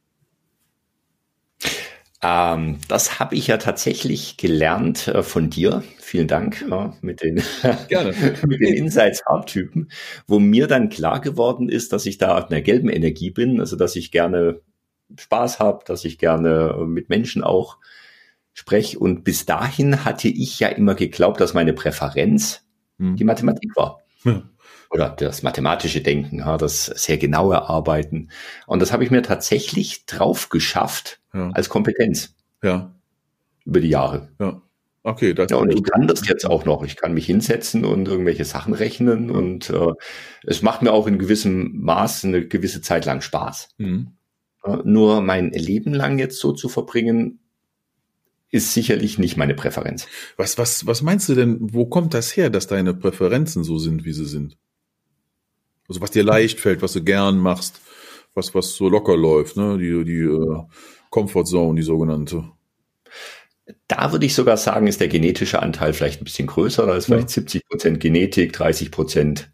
Ähm, 2.22 2.78
das 2.88 3.19
habe 3.19 3.34
ich 3.34 3.46
ja 3.46 3.56
tatsächlich 3.56 4.37
gelernt 4.37 5.08
äh, 5.08 5.22
von 5.22 5.48
dir. 5.48 5.82
Vielen 6.00 6.28
Dank 6.28 6.64
ja, 6.69 6.94
mit 7.00 7.22
den, 7.22 7.37
mit 8.46 8.60
den 8.60 8.75
Insights-Haupttypen, 8.75 9.90
wo 10.26 10.38
mir 10.38 10.66
dann 10.66 10.90
klar 10.90 11.20
geworden 11.20 11.69
ist, 11.69 11.92
dass 11.92 12.04
ich 12.04 12.19
da 12.19 12.37
auf 12.37 12.50
einer 12.50 12.60
gelben 12.60 12.90
Energie 12.90 13.31
bin, 13.31 13.58
also 13.58 13.76
dass 13.76 13.96
ich 13.96 14.10
gerne 14.10 14.60
Spaß 15.19 15.59
habe, 15.59 15.85
dass 15.85 16.05
ich 16.05 16.19
gerne 16.19 16.77
mit 16.87 17.09
Menschen 17.09 17.43
auch 17.43 17.79
spreche. 18.53 18.99
Und 18.99 19.25
bis 19.25 19.47
dahin 19.47 20.05
hatte 20.05 20.29
ich 20.29 20.61
ja 20.61 20.69
immer 20.69 20.95
geglaubt, 20.95 21.41
dass 21.41 21.55
meine 21.55 21.73
Präferenz 21.73 22.67
hm. 22.99 23.17
die 23.17 23.25
Mathematik 23.25 23.75
war. 23.77 24.01
Ja. 24.25 24.43
Oder 24.91 25.11
das 25.11 25.43
mathematische 25.45 26.01
Denken, 26.01 26.41
ja, 26.41 26.57
das 26.57 26.87
sehr 26.87 27.17
genaue 27.17 27.69
Arbeiten. 27.69 28.29
Und 28.67 28.83
das 28.83 28.93
habe 28.93 29.05
ich 29.05 29.12
mir 29.12 29.23
tatsächlich 29.23 30.05
drauf 30.07 30.49
geschafft 30.49 31.21
ja. 31.33 31.51
als 31.51 31.69
Kompetenz. 31.69 32.35
Ja. 32.62 32.93
Über 33.65 33.81
die 33.81 33.89
Jahre. 33.89 34.31
Ja. 34.41 34.61
Okay, 35.03 35.33
das 35.33 35.51
ja, 35.51 35.57
und 35.57 35.73
ich 35.73 35.83
kann 35.85 36.07
das 36.07 36.27
jetzt 36.29 36.45
auch 36.45 36.65
noch. 36.67 36.83
Ich 36.83 36.97
kann 36.97 37.15
mich 37.15 37.25
hinsetzen 37.25 37.85
und 37.85 38.07
irgendwelche 38.07 38.45
Sachen 38.45 38.75
rechnen 38.75 39.31
und 39.31 39.71
äh, 39.71 39.93
es 40.45 40.61
macht 40.61 40.83
mir 40.83 40.93
auch 40.93 41.07
in 41.07 41.19
gewissem 41.19 41.81
Maß 41.81 42.25
eine 42.25 42.47
gewisse 42.47 42.83
Zeit 42.83 43.07
lang 43.07 43.23
Spaß. 43.23 43.71
Mhm. 43.79 44.12
Nur 44.85 45.23
mein 45.23 45.50
Leben 45.50 45.95
lang 45.95 46.19
jetzt 46.19 46.38
so 46.38 46.52
zu 46.52 46.69
verbringen, 46.69 47.40
ist 48.50 48.75
sicherlich 48.75 49.19
nicht 49.19 49.37
meine 49.37 49.55
Präferenz. 49.55 50.07
Was, 50.37 50.59
was, 50.59 50.87
was 50.87 51.02
meinst 51.02 51.29
du 51.29 51.35
denn, 51.35 51.59
wo 51.61 51.87
kommt 51.87 52.14
das 52.14 52.37
her, 52.37 52.50
dass 52.50 52.67
deine 52.67 52.95
Präferenzen 52.95 53.64
so 53.64 53.79
sind, 53.79 54.05
wie 54.05 54.12
sie 54.12 54.26
sind? 54.26 54.59
Also 55.88 56.00
was 56.00 56.11
dir 56.11 56.25
leicht 56.25 56.61
fällt, 56.61 56.83
was 56.83 56.93
du 56.93 57.02
gern 57.02 57.38
machst, 57.38 57.81
was, 58.35 58.55
was 58.55 58.75
so 58.75 58.88
locker 58.88 59.17
läuft, 59.17 59.57
ne? 59.57 59.79
Die, 59.79 60.05
die 60.05 60.26
uh, 60.26 60.64
Comfort 61.11 61.47
Zone, 61.47 61.76
die 61.76 61.83
sogenannte. 61.85 62.50
Da 63.88 64.12
würde 64.12 64.26
ich 64.26 64.35
sogar 64.35 64.57
sagen, 64.57 64.87
ist 64.87 65.00
der 65.00 65.09
genetische 65.09 65.61
Anteil 65.62 65.93
vielleicht 65.93 66.21
ein 66.21 66.25
bisschen 66.25 66.47
größer. 66.47 66.87
Da 66.87 66.97
ist 66.97 67.07
vielleicht 67.07 67.29
ja. 67.31 67.35
70 67.35 67.69
Prozent 67.69 68.00
Genetik, 68.00 68.52
30 68.52 68.90
Prozent 68.90 69.50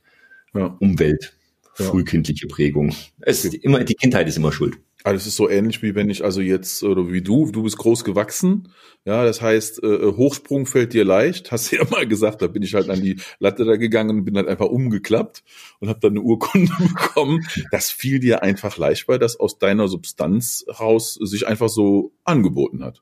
ja. 0.54 0.76
Umwelt, 0.80 1.34
frühkindliche 1.74 2.46
Prägung. 2.46 2.94
Es 3.20 3.44
ist 3.44 3.54
immer, 3.54 3.84
die 3.84 3.94
Kindheit 3.94 4.28
ist 4.28 4.36
immer 4.36 4.52
schuld. 4.52 4.78
Also 5.06 5.18
es 5.18 5.26
ist 5.28 5.36
so 5.36 5.48
ähnlich 5.48 5.84
wie 5.84 5.94
wenn 5.94 6.10
ich 6.10 6.24
also 6.24 6.40
jetzt 6.40 6.82
oder 6.82 7.12
wie 7.12 7.22
du, 7.22 7.48
du 7.52 7.62
bist 7.62 7.78
groß 7.78 8.02
gewachsen, 8.02 8.72
ja, 9.04 9.24
das 9.24 9.40
heißt 9.40 9.80
äh, 9.84 9.86
äh 9.86 10.16
Hochsprung 10.16 10.66
fällt 10.66 10.94
dir 10.94 11.04
leicht, 11.04 11.50
hast 11.52 11.70
du 11.70 11.76
ja 11.76 11.84
mal 11.88 12.08
gesagt, 12.08 12.42
da 12.42 12.48
bin 12.48 12.64
ich 12.64 12.74
halt 12.74 12.90
an 12.90 13.00
die 13.00 13.20
Latte 13.38 13.64
da 13.64 13.76
gegangen 13.76 14.18
und 14.18 14.24
bin 14.24 14.36
halt 14.36 14.48
einfach 14.48 14.66
umgeklappt 14.66 15.44
und 15.78 15.88
habe 15.88 16.00
dann 16.00 16.14
eine 16.14 16.22
Urkunde 16.22 16.72
bekommen. 16.80 17.46
Das 17.70 17.88
fiel 17.88 18.18
dir 18.18 18.42
einfach 18.42 18.78
leicht, 18.78 19.06
weil 19.06 19.20
das 19.20 19.38
aus 19.38 19.60
deiner 19.60 19.86
Substanz 19.86 20.66
raus 20.80 21.16
sich 21.22 21.46
einfach 21.46 21.68
so 21.68 22.10
angeboten 22.24 22.82
hat. 22.82 23.00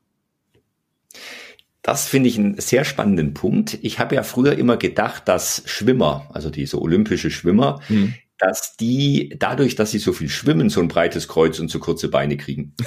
Das 1.81 2.07
finde 2.07 2.29
ich 2.29 2.37
einen 2.37 2.61
sehr 2.61 2.85
spannenden 2.85 3.33
Punkt. 3.33 3.79
Ich 3.81 3.97
habe 3.97 4.13
ja 4.13 4.21
früher 4.21 4.55
immer 4.59 4.77
gedacht, 4.77 5.27
dass 5.27 5.63
Schwimmer, 5.65 6.29
also 6.31 6.51
diese 6.51 6.79
olympische 6.79 7.31
Schwimmer, 7.31 7.79
hm 7.87 8.13
dass 8.37 8.75
die 8.77 9.35
dadurch, 9.37 9.75
dass 9.75 9.91
sie 9.91 9.99
so 9.99 10.13
viel 10.13 10.29
schwimmen, 10.29 10.69
so 10.69 10.81
ein 10.81 10.87
breites 10.87 11.27
Kreuz 11.27 11.59
und 11.59 11.69
so 11.69 11.79
kurze 11.79 12.09
Beine 12.09 12.37
kriegen. 12.37 12.75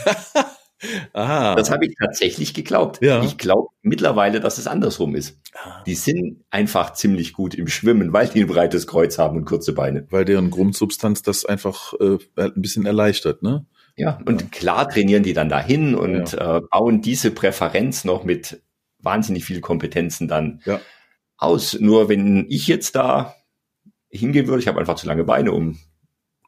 Aha. 1.12 1.57
Das 1.57 1.71
habe 1.71 1.87
ich 1.87 1.95
tatsächlich 1.99 2.55
geglaubt. 2.55 3.02
Ja. 3.02 3.23
Ich 3.25 3.37
glaube 3.37 3.69
mittlerweile, 3.83 4.38
dass 4.40 4.59
es 4.59 4.69
andersrum 4.69 5.17
ist. 5.17 5.40
Ah. 5.55 5.83
Die 5.85 5.95
sind 5.95 6.45
einfach 6.50 6.93
ziemlich 6.93 7.33
gut 7.33 7.55
im 7.55 7.67
Schwimmen, 7.67 8.12
weil 8.12 8.28
die 8.28 8.43
ein 8.43 8.47
breites 8.47 8.87
Kreuz 8.87 9.19
haben 9.19 9.37
und 9.37 9.45
kurze 9.45 9.73
Beine. 9.73 10.07
Weil 10.11 10.25
deren 10.25 10.50
Grundsubstanz 10.50 11.23
das 11.23 11.45
einfach 11.45 11.95
äh, 11.95 12.19
ein 12.37 12.52
bisschen 12.62 12.87
erleichtert, 12.87 13.43
ne? 13.43 13.67
Ja, 13.97 14.21
und 14.26 14.43
ja. 14.43 14.47
klar 14.52 14.88
trainieren 14.88 15.25
die 15.25 15.33
dann 15.33 15.49
dahin 15.49 15.97
und 15.97 16.31
ja. 16.33 16.59
äh, 16.59 16.61
bauen 16.61 17.02
diese 17.02 17.33
Präferenz 17.33 18.05
noch 18.05 18.23
mit 18.23 18.62
wahnsinnig 19.00 19.45
viel 19.45 19.61
Kompetenzen 19.61 20.28
dann 20.28 20.61
aus. 21.37 21.76
Nur 21.81 22.09
wenn 22.09 22.47
ich 22.49 22.69
jetzt 22.69 22.95
da 22.95 23.35
hingehen 24.11 24.47
würde. 24.47 24.61
Ich 24.61 24.69
habe 24.69 24.81
einfach 24.81 24.97
zu 24.97 25.07
lange 25.07 25.25
Beine, 25.25 25.53
um 25.53 25.79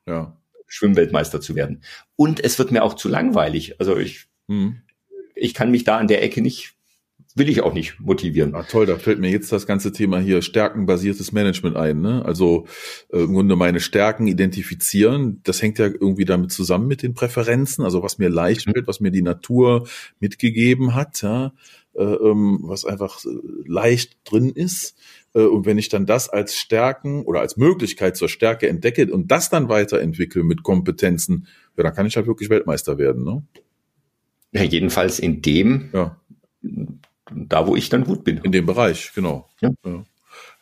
ja. 0.07 0.37
Schwimmweltmeister 0.67 1.41
zu 1.41 1.55
werden. 1.55 1.83
Und 2.17 2.43
es 2.43 2.59
wird 2.59 2.71
mir 2.71 2.83
auch 2.83 2.95
zu 2.95 3.09
langweilig. 3.09 3.81
Also 3.81 3.97
ich, 3.97 4.27
hm. 4.49 4.83
ich 5.35 5.55
kann 5.55 5.71
mich 5.71 5.85
da 5.85 5.99
an 5.99 6.09
der 6.09 6.23
Ecke 6.23 6.43
nicht 6.43 6.75
will 7.35 7.49
ich 7.49 7.63
auch 7.63 7.73
nicht 7.73 8.01
motivieren. 8.01 8.55
Ah, 8.55 8.65
toll, 8.65 8.87
da 8.87 8.97
fällt 8.97 9.21
mir 9.21 9.31
jetzt 9.31 9.53
das 9.53 9.67
ganze 9.67 9.93
Thema 9.93 10.19
hier 10.19 10.43
stärkenbasiertes 10.43 11.33
Management 11.33 11.77
ein. 11.77 12.01
Ne? 12.01 12.25
Also 12.25 12.67
äh, 13.13 13.21
im 13.21 13.35
Grunde 13.35 13.57
meine 13.57 13.81
Stärken 13.81 14.27
identifizieren, 14.27 15.41
das 15.45 15.63
hängt 15.63 15.79
ja 15.79 15.87
irgendwie 15.87 16.25
damit 16.25 16.51
zusammen 16.51 16.89
mit 16.89 17.03
den 17.03 17.15
Präferenzen, 17.15 17.85
also 17.85 18.03
was 18.03 18.19
mir 18.19 18.29
leicht 18.29 18.67
mhm. 18.67 18.75
wird, 18.75 18.89
was 18.89 19.01
mir 19.01 19.11
die 19.11 19.23
Natur 19.23 19.89
mitgegeben 20.19 20.95
hat, 20.95 21.23
ja? 21.23 21.53
Äh, 22.01 22.15
ähm, 22.29 22.61
was 22.63 22.85
einfach 22.85 23.25
äh, 23.25 23.29
leicht 23.67 24.19
drin 24.25 24.51
ist. 24.51 24.97
Äh, 25.35 25.43
und 25.43 25.67
wenn 25.67 25.79
ich 25.79 25.89
dann 25.89 26.07
das 26.07 26.29
als 26.29 26.57
Stärken 26.57 27.25
oder 27.25 27.41
als 27.41 27.57
Möglichkeit 27.57 28.17
zur 28.17 28.29
Stärke 28.29 28.69
entdecke 28.69 29.13
und 29.13 29.31
das 29.31 29.51
dann 29.51 29.69
weiterentwickle 29.69 30.43
mit 30.43 30.63
Kompetenzen, 30.63 31.47
ja, 31.77 31.85
dann 31.85 31.95
kann 31.95 32.07
ich 32.07 32.17
halt 32.17 32.27
wirklich 32.27 32.51
Weltmeister 32.51 32.99
werden. 32.99 33.25
Ne? 33.25 33.43
Ja, 34.53 34.63
jedenfalls 34.63 35.19
in 35.19 35.43
dem, 35.43 35.91
ja 35.93 36.17
da, 37.35 37.67
wo 37.67 37.77
ich 37.77 37.89
dann 37.89 38.05
gut 38.05 38.25
bin. 38.25 38.39
In 38.39 38.53
dem 38.53 38.67
Bereich, 38.67 39.13
genau. 39.15 39.49
Ja, 39.61 39.71
ja. 39.85 40.05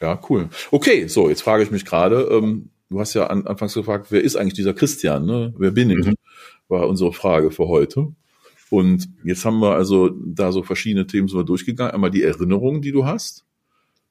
ja 0.00 0.20
cool. 0.28 0.48
Okay, 0.70 1.06
so, 1.08 1.28
jetzt 1.28 1.42
frage 1.42 1.62
ich 1.62 1.70
mich 1.70 1.84
gerade, 1.84 2.28
ähm, 2.30 2.70
du 2.90 3.00
hast 3.00 3.14
ja 3.14 3.26
an, 3.26 3.46
anfangs 3.46 3.74
gefragt, 3.74 4.08
wer 4.10 4.22
ist 4.22 4.36
eigentlich 4.36 4.54
dieser 4.54 4.74
Christian, 4.74 5.26
ne? 5.26 5.54
Wer 5.56 5.70
bin 5.70 5.90
ich? 5.90 6.06
Mhm. 6.06 6.14
War 6.68 6.88
unsere 6.88 7.12
Frage 7.12 7.50
für 7.50 7.68
heute. 7.68 8.12
Und 8.70 9.08
jetzt 9.24 9.44
haben 9.44 9.60
wir 9.60 9.74
also 9.74 10.10
da 10.10 10.52
so 10.52 10.62
verschiedene 10.62 11.06
Themen 11.06 11.28
sind 11.28 11.38
wir 11.38 11.44
durchgegangen. 11.44 11.92
Einmal 11.92 12.10
die 12.10 12.22
Erinnerungen, 12.22 12.82
die 12.82 12.92
du 12.92 13.06
hast. 13.06 13.44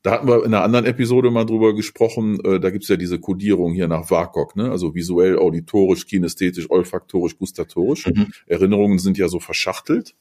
Da 0.04 0.12
hatten 0.12 0.28
wir 0.28 0.46
in 0.46 0.54
einer 0.54 0.64
anderen 0.64 0.86
Episode 0.86 1.32
mal 1.32 1.46
drüber 1.46 1.76
gesprochen, 1.76 2.40
äh, 2.46 2.60
da 2.60 2.70
gibt's 2.70 2.88
ja 2.88 2.96
diese 2.96 3.20
Kodierung 3.20 3.74
hier 3.74 3.88
nach 3.88 4.10
WAKOK, 4.10 4.56
ne? 4.56 4.72
also 4.72 4.96
visuell, 4.96 5.38
auditorisch, 5.38 6.06
kinästhetisch, 6.06 6.70
olfaktorisch, 6.70 7.38
gustatorisch. 7.38 8.06
Mhm. 8.08 8.28
Erinnerungen 8.46 9.00
sind 9.00 9.18
ja 9.18 9.28
so 9.28 9.40
verschachtelt. 9.40 10.16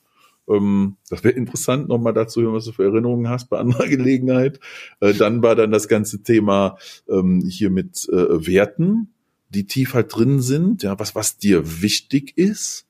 Ähm, 0.48 0.96
das 1.08 1.24
wäre 1.24 1.34
interessant, 1.34 1.88
nochmal 1.88 2.14
dazu 2.14 2.42
hören, 2.42 2.54
was 2.54 2.64
du 2.64 2.72
für 2.72 2.84
Erinnerungen 2.84 3.28
hast 3.28 3.48
bei 3.48 3.58
anderer 3.58 3.86
Gelegenheit. 3.88 4.60
Äh, 5.00 5.14
dann 5.14 5.42
war 5.42 5.54
dann 5.54 5.70
das 5.70 5.88
ganze 5.88 6.22
Thema 6.22 6.78
ähm, 7.08 7.44
hier 7.48 7.70
mit 7.70 8.08
äh, 8.08 8.46
Werten, 8.46 9.12
die 9.50 9.66
tief 9.66 9.94
halt 9.94 10.14
drin 10.14 10.40
sind, 10.40 10.82
ja, 10.82 10.98
was, 10.98 11.14
was 11.14 11.38
dir 11.38 11.82
wichtig 11.82 12.36
ist. 12.36 12.86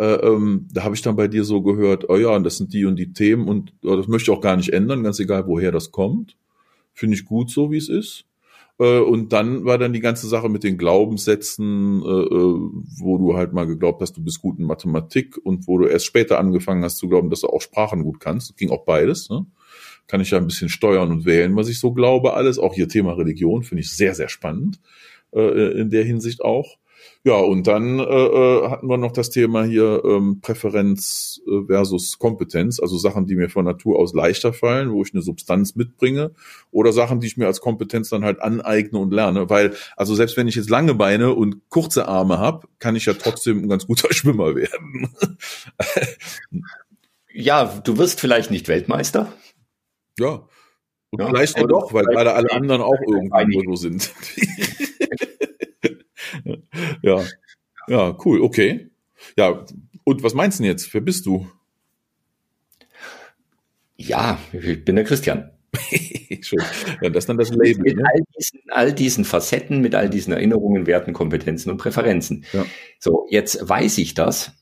Äh, 0.00 0.14
ähm, 0.14 0.66
da 0.72 0.84
habe 0.84 0.94
ich 0.94 1.02
dann 1.02 1.14
bei 1.14 1.28
dir 1.28 1.44
so 1.44 1.60
gehört, 1.60 2.08
oh 2.08 2.16
ja, 2.16 2.38
das 2.38 2.56
sind 2.56 2.72
die 2.72 2.86
und 2.86 2.96
die 2.96 3.12
Themen 3.12 3.46
und 3.46 3.74
oh, 3.84 3.96
das 3.96 4.08
möchte 4.08 4.30
ich 4.30 4.36
auch 4.36 4.40
gar 4.40 4.56
nicht 4.56 4.72
ändern, 4.72 5.04
ganz 5.04 5.20
egal, 5.20 5.46
woher 5.46 5.72
das 5.72 5.92
kommt. 5.92 6.38
Finde 6.94 7.16
ich 7.16 7.26
gut 7.26 7.50
so, 7.50 7.70
wie 7.70 7.76
es 7.76 7.90
ist. 7.90 8.24
Äh, 8.78 9.00
und 9.00 9.34
dann 9.34 9.66
war 9.66 9.76
dann 9.76 9.92
die 9.92 10.00
ganze 10.00 10.26
Sache 10.26 10.48
mit 10.48 10.64
den 10.64 10.78
Glaubenssätzen, 10.78 12.00
äh, 12.02 12.06
äh, 12.06 12.70
wo 12.98 13.18
du 13.18 13.36
halt 13.36 13.52
mal 13.52 13.66
geglaubt 13.66 14.00
hast, 14.00 14.16
du 14.16 14.24
bist 14.24 14.40
gut 14.40 14.58
in 14.58 14.64
Mathematik 14.64 15.38
und 15.44 15.68
wo 15.68 15.76
du 15.76 15.84
erst 15.84 16.06
später 16.06 16.38
angefangen 16.38 16.82
hast 16.82 16.96
zu 16.96 17.06
glauben, 17.06 17.28
dass 17.28 17.42
du 17.42 17.48
auch 17.48 17.60
Sprachen 17.60 18.02
gut 18.02 18.20
kannst. 18.20 18.56
Ging 18.56 18.70
auch 18.70 18.86
beides. 18.86 19.28
Ne? 19.28 19.44
Kann 20.06 20.22
ich 20.22 20.30
ja 20.30 20.38
ein 20.38 20.46
bisschen 20.46 20.70
steuern 20.70 21.10
und 21.10 21.26
wählen, 21.26 21.54
was 21.56 21.68
ich 21.68 21.78
so 21.78 21.92
glaube, 21.92 22.32
alles. 22.32 22.58
Auch 22.58 22.72
hier 22.72 22.88
Thema 22.88 23.18
Religion 23.18 23.64
finde 23.64 23.82
ich 23.82 23.94
sehr, 23.94 24.14
sehr 24.14 24.30
spannend 24.30 24.80
in 25.32 25.90
der 25.90 26.02
Hinsicht 26.02 26.42
auch. 26.42 26.79
Ja, 27.22 27.34
und 27.34 27.66
dann 27.66 27.98
äh, 27.98 28.02
äh, 28.02 28.70
hatten 28.70 28.88
wir 28.88 28.96
noch 28.96 29.12
das 29.12 29.28
Thema 29.28 29.64
hier 29.64 30.02
ähm, 30.06 30.40
Präferenz 30.40 31.42
äh, 31.46 31.66
versus 31.66 32.18
Kompetenz, 32.18 32.80
also 32.80 32.96
Sachen, 32.96 33.26
die 33.26 33.34
mir 33.34 33.50
von 33.50 33.66
Natur 33.66 33.98
aus 33.98 34.14
leichter 34.14 34.54
fallen, 34.54 34.90
wo 34.90 35.02
ich 35.02 35.12
eine 35.12 35.20
Substanz 35.20 35.76
mitbringe, 35.76 36.30
oder 36.70 36.94
Sachen, 36.94 37.20
die 37.20 37.26
ich 37.26 37.36
mir 37.36 37.46
als 37.46 37.60
Kompetenz 37.60 38.08
dann 38.08 38.24
halt 38.24 38.40
aneigne 38.40 38.98
und 38.98 39.12
lerne. 39.12 39.50
Weil, 39.50 39.74
also 39.98 40.14
selbst 40.14 40.38
wenn 40.38 40.48
ich 40.48 40.54
jetzt 40.54 40.70
lange 40.70 40.94
Beine 40.94 41.34
und 41.34 41.68
kurze 41.68 42.08
Arme 42.08 42.38
habe, 42.38 42.68
kann 42.78 42.96
ich 42.96 43.04
ja 43.04 43.12
trotzdem 43.12 43.64
ein 43.64 43.68
ganz 43.68 43.86
guter 43.86 44.08
Schwimmer 44.14 44.54
werden. 44.54 45.14
ja, 47.34 47.66
du 47.84 47.98
wirst 47.98 48.18
vielleicht 48.18 48.50
nicht 48.50 48.66
Weltmeister. 48.66 49.30
Ja. 50.18 50.48
Und 51.10 51.20
ja, 51.20 51.26
vielleicht 51.26 51.58
ja 51.58 51.66
doch, 51.66 51.92
weil 51.92 52.04
gerade 52.04 52.32
alle 52.32 52.50
anderen 52.52 52.80
auch 52.80 53.00
irgendwo 53.06 53.74
so 53.74 53.82
sind. 53.82 54.10
ja. 57.02 57.24
Ja, 57.88 58.16
cool, 58.24 58.40
okay. 58.40 58.90
Ja, 59.36 59.64
und 60.04 60.22
was 60.22 60.34
meinst 60.34 60.58
du 60.58 60.62
denn 60.62 60.72
jetzt? 60.72 60.92
Wer 60.94 61.00
bist 61.00 61.26
du? 61.26 61.46
Ja, 63.96 64.38
ich 64.52 64.84
bin 64.84 64.96
der 64.96 65.04
Christian. 65.04 65.50
Schön. 66.40 66.60
Ja, 67.02 67.10
das 67.10 67.24
ist 67.24 67.28
dann 67.28 67.38
das 67.38 67.50
Label. 67.50 67.82
Mit 67.82 67.96
ne? 67.96 68.04
all, 68.06 68.22
diesen, 68.36 68.60
all 68.70 68.92
diesen 68.92 69.24
Facetten, 69.24 69.80
mit 69.80 69.94
all 69.94 70.08
diesen 70.08 70.32
Erinnerungen, 70.32 70.86
Werten, 70.86 71.12
Kompetenzen 71.12 71.70
und 71.70 71.76
Präferenzen. 71.76 72.44
Ja. 72.52 72.64
So, 72.98 73.26
jetzt 73.30 73.68
weiß 73.68 73.98
ich 73.98 74.14
das. 74.14 74.52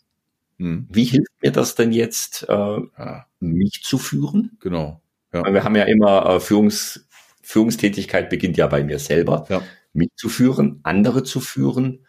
Hm. 0.59 0.89
Wie 0.91 1.05
hilft 1.05 1.31
mir 1.41 1.53
das 1.53 1.77
denn 1.77 1.93
jetzt, 1.93 2.47
äh, 2.49 2.53
ja. 2.53 3.27
mich 3.41 3.83
zu 3.85 3.99
führen? 3.99 4.57
Genau. 4.61 5.01
Ja. 5.33 5.45
Wir 5.53 5.65
haben 5.65 5.77
ja 5.77 5.85
immer 5.85 6.27
äh, 6.27 6.41
Führungs, 6.41 7.07
Führungstätigkeit 7.43 8.31
beginnt 8.31 8.57
ja 8.57 8.67
bei 8.67 8.83
mir 8.83 8.99
selber. 8.99 9.47
Mich 9.93 10.11
zu 10.17 10.29
führen, 10.29 10.81
andere 10.83 11.23
zu 11.23 11.41
führen, 11.41 12.05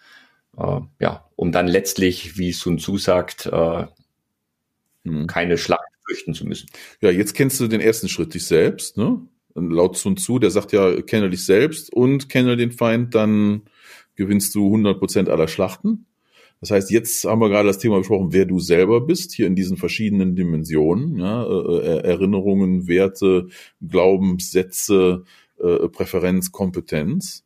äh, 0.59 0.81
ja, 0.99 1.25
um 1.35 1.51
dann 1.51 1.67
letztlich, 1.67 2.37
wie 2.37 2.51
Sun 2.51 2.77
Tzu 2.77 2.97
sagt, 2.97 3.45
äh, 3.45 3.85
hm. 5.05 5.27
keine 5.27 5.57
Schlacht 5.57 5.87
fürchten 6.05 6.33
zu 6.33 6.45
müssen. 6.45 6.69
Ja, 7.01 7.11
jetzt 7.11 7.33
kennst 7.33 7.59
du 7.59 7.67
den 7.67 7.81
ersten 7.81 8.09
Schritt, 8.09 8.33
dich 8.33 8.45
selbst, 8.45 8.97
ne? 8.97 9.21
Laut 9.55 9.97
Sun 9.97 10.17
Tzu, 10.17 10.39
der 10.39 10.51
sagt 10.51 10.71
ja, 10.71 11.01
kenne 11.01 11.29
dich 11.29 11.45
selbst 11.45 11.91
und 11.91 12.29
kenne 12.29 12.55
den 12.55 12.71
Feind, 12.71 13.15
dann 13.15 13.63
gewinnst 14.15 14.55
du 14.55 14.65
100 14.65 14.99
Prozent 14.99 15.29
aller 15.29 15.47
Schlachten. 15.47 16.05
Das 16.61 16.71
heißt, 16.71 16.91
jetzt 16.91 17.23
haben 17.25 17.39
wir 17.39 17.49
gerade 17.49 17.67
das 17.67 17.79
Thema 17.79 17.97
besprochen, 17.97 18.33
wer 18.33 18.45
du 18.45 18.59
selber 18.59 19.01
bist, 19.01 19.33
hier 19.33 19.47
in 19.47 19.55
diesen 19.55 19.77
verschiedenen 19.77 20.35
Dimensionen, 20.35 21.17
ja, 21.17 21.43
äh, 21.43 21.77
äh 21.77 22.03
Erinnerungen, 22.03 22.87
Werte, 22.87 23.47
Glaubenssätze, 23.81 25.23
äh, 25.57 25.87
Präferenz, 25.87 26.51
Kompetenz 26.51 27.45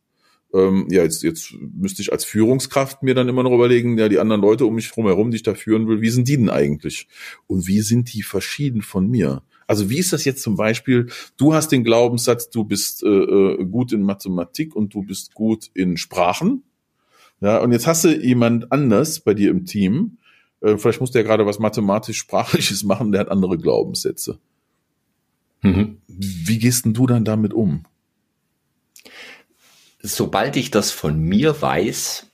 ähm, 0.54 0.86
ja, 0.88 1.02
jetzt, 1.02 1.22
jetzt 1.22 1.52
müsste 1.52 2.00
ich 2.00 2.12
als 2.12 2.24
Führungskraft 2.24 3.02
mir 3.02 3.14
dann 3.14 3.28
immer 3.28 3.42
noch 3.42 3.52
überlegen, 3.52 3.98
ja, 3.98 4.08
die 4.08 4.20
anderen 4.20 4.40
Leute 4.40 4.66
um 4.66 4.76
mich 4.76 4.94
herum, 4.96 5.30
die 5.30 5.36
ich 5.36 5.42
da 5.42 5.54
führen 5.54 5.88
will, 5.88 6.00
wie 6.00 6.10
sind 6.10 6.28
die 6.28 6.36
denn 6.36 6.48
eigentlich? 6.48 7.08
Und 7.48 7.66
wie 7.66 7.80
sind 7.80 8.14
die 8.14 8.22
verschieden 8.22 8.80
von 8.80 9.10
mir? 9.10 9.42
Also 9.66 9.90
wie 9.90 9.98
ist 9.98 10.12
das 10.12 10.24
jetzt 10.24 10.42
zum 10.42 10.56
Beispiel, 10.56 11.08
du 11.36 11.54
hast 11.54 11.72
den 11.72 11.84
Glaubenssatz, 11.84 12.50
du 12.50 12.64
bist 12.64 13.02
äh, 13.02 13.08
äh 13.08 13.64
gut 13.64 13.92
in 13.92 14.02
Mathematik 14.02 14.76
und 14.76 14.94
du 14.94 15.02
bist 15.02 15.34
gut 15.34 15.70
in 15.74 15.96
Sprachen. 15.96 16.62
Ja, 17.40 17.58
und 17.58 17.72
jetzt 17.72 17.86
hast 17.86 18.04
du 18.04 18.16
jemand 18.16 18.70
anders 18.70 19.20
bei 19.20 19.34
dir 19.34 19.50
im 19.50 19.64
Team, 19.64 20.18
äh, 20.60 20.76
vielleicht 20.76 21.00
muss 21.00 21.10
der 21.10 21.24
gerade 21.24 21.46
was 21.46 21.58
mathematisch-sprachliches 21.58 22.84
machen, 22.84 23.10
der 23.10 23.22
hat 23.22 23.28
andere 23.30 23.58
Glaubenssätze. 23.58 24.38
Mhm. 25.62 25.98
Wie 26.06 26.58
gehst 26.58 26.84
denn 26.84 26.94
du 26.94 27.06
dann 27.06 27.24
damit 27.24 27.54
um? 27.54 27.84
Sobald 30.04 30.56
ich 30.56 30.70
das 30.70 30.90
von 30.90 31.18
mir 31.18 31.60
weiß, 31.60 32.30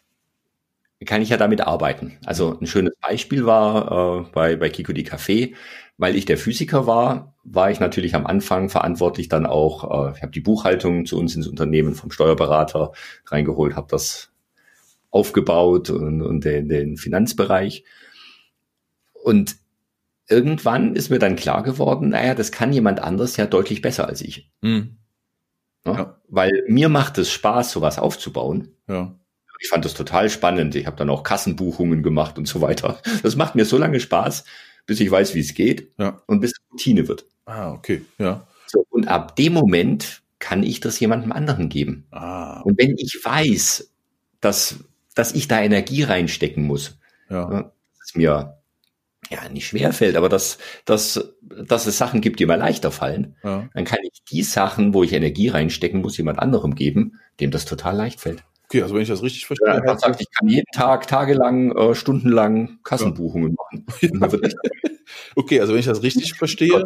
kann 1.07 1.23
ich 1.23 1.31
ja 1.31 1.37
damit 1.37 1.62
arbeiten. 1.62 2.19
Also 2.27 2.59
ein 2.61 2.67
schönes 2.67 2.95
Beispiel 3.00 3.47
war 3.47 4.27
äh, 4.27 4.31
bei, 4.33 4.57
bei 4.57 4.69
Kiko 4.69 4.93
die 4.93 5.07
Café, 5.07 5.55
weil 5.97 6.17
ich 6.17 6.27
der 6.27 6.37
Physiker 6.37 6.87
war, 6.87 7.35
war 7.45 7.71
ich 7.71 7.81
natürlich 7.81 8.15
am 8.15 8.27
Anfang 8.27 8.69
verantwortlich 8.69 9.29
dann 9.29 9.47
auch, 9.47 10.09
äh, 10.09 10.17
ich 10.17 10.23
habe 10.23 10.33
die 10.33 10.41
Buchhaltung 10.41 11.07
zu 11.07 11.19
uns 11.19 11.37
ins 11.37 11.47
Unternehmen 11.47 11.95
vom 11.95 12.11
Steuerberater 12.11 12.93
reingeholt, 13.27 13.77
habe 13.77 13.87
das 13.89 14.33
aufgebaut 15.11 15.91
und, 15.91 16.23
und 16.23 16.45
den, 16.45 16.69
den 16.69 16.97
Finanzbereich. 16.97 17.85
Und 19.12 19.57
irgendwann 20.29 20.97
ist 20.97 21.09
mir 21.09 21.19
dann 21.19 21.37
klar 21.37 21.62
geworden, 21.62 22.11
naja, 22.11 22.35
das 22.35 22.53
kann 22.53 22.73
jemand 22.73 23.00
anders 23.00 23.37
ja 23.37 23.47
deutlich 23.47 23.81
besser 23.81 24.09
als 24.09 24.23
ich. 24.23 24.50
Mhm. 24.61 25.00
Ne? 25.85 25.93
Ja. 25.93 26.21
Weil 26.29 26.65
mir 26.69 26.89
macht 26.89 27.19
es 27.19 27.31
Spaß, 27.31 27.73
sowas 27.73 27.99
aufzubauen. 27.99 28.69
Ja. 28.89 29.15
Ich 29.61 29.69
fand 29.69 29.85
das 29.85 29.95
total 29.95 30.31
spannend. 30.31 30.75
Ich 30.75 30.87
habe 30.87 30.97
dann 30.97 31.11
auch 31.11 31.23
Kassenbuchungen 31.23 32.03
gemacht 32.03 32.39
und 32.39 32.47
so 32.49 32.61
weiter. 32.63 32.99
Das 33.23 33.37
macht 33.37 33.55
mir 33.55 33.67
so 33.67 33.77
lange 33.77 34.01
Spaß, 34.01 34.45
bis 34.87 35.01
ich 35.01 35.11
weiß, 35.11 35.35
wie 35.35 35.41
es 35.41 35.55
geht 35.55 35.93
ja. 35.99 36.23
und 36.27 36.41
bis 36.41 36.53
es 36.53 36.73
Routine 36.73 37.09
wird. 37.09 37.27
Ah, 37.45 37.73
okay, 37.73 38.03
ja. 38.19 38.47
So, 38.67 38.87
und 38.89 39.09
ab 39.09 39.37
dem 39.37 39.53
Moment 39.53 40.23
kann 40.39 40.63
ich 40.63 40.81
das 40.81 40.99
jemandem 40.99 41.33
anderen 41.33 41.69
geben. 41.69 42.07
Ah. 42.11 42.61
Und 42.63 42.79
wenn 42.79 42.97
ich 42.97 43.21
weiß, 43.23 43.93
dass, 44.41 44.77
dass 45.15 45.33
ich 45.33 45.49
da 45.49 45.61
Energie 45.61 46.05
reinstecken 46.05 46.67
muss, 46.67 46.99
ja. 47.29 47.49
Ne, 47.49 47.73
ist 48.03 48.17
mir 48.17 48.60
ja 49.31 49.49
nicht 49.49 49.67
schwer 49.67 49.93
fällt, 49.93 50.17
aber 50.17 50.29
dass, 50.29 50.59
dass, 50.85 51.33
dass 51.41 51.87
es 51.87 51.97
Sachen 51.97 52.21
gibt, 52.21 52.41
die 52.41 52.47
mir 52.47 52.57
leichter 52.57 52.91
fallen, 52.91 53.37
ja. 53.45 53.69
dann 53.73 53.85
kann 53.85 54.01
ich 54.03 54.23
die 54.31 54.43
Sachen, 54.43 54.93
wo 54.93 55.03
ich 55.03 55.13
Energie 55.13 55.49
reinstecken 55.49 56.01
muss, 56.01 56.17
jemand 56.19 56.39
anderem 56.39 56.75
geben, 56.75 57.21
dem 57.39 57.51
das 57.51 57.65
total 57.65 57.97
leicht 57.97 58.21
fällt. 58.21 58.45
Okay, 58.65 58.83
also 58.83 58.95
wenn 58.95 59.03
ich 59.03 59.09
das 59.09 59.23
richtig 59.23 59.47
verstehe. 59.47 59.83
Ja, 59.85 59.99
sagt, 59.99 60.21
ich 60.21 60.29
kann 60.31 60.49
jeden 60.49 60.71
Tag, 60.73 61.09
tagelang, 61.09 61.77
äh, 61.77 61.95
stundenlang 61.95 62.79
Kassenbuchungen 62.85 63.57
machen. 63.57 63.87
okay, 65.37 65.61
also 65.61 65.73
wenn 65.73 65.81
ich 65.81 65.87
das 65.87 66.03
richtig 66.03 66.35
verstehe, 66.39 66.83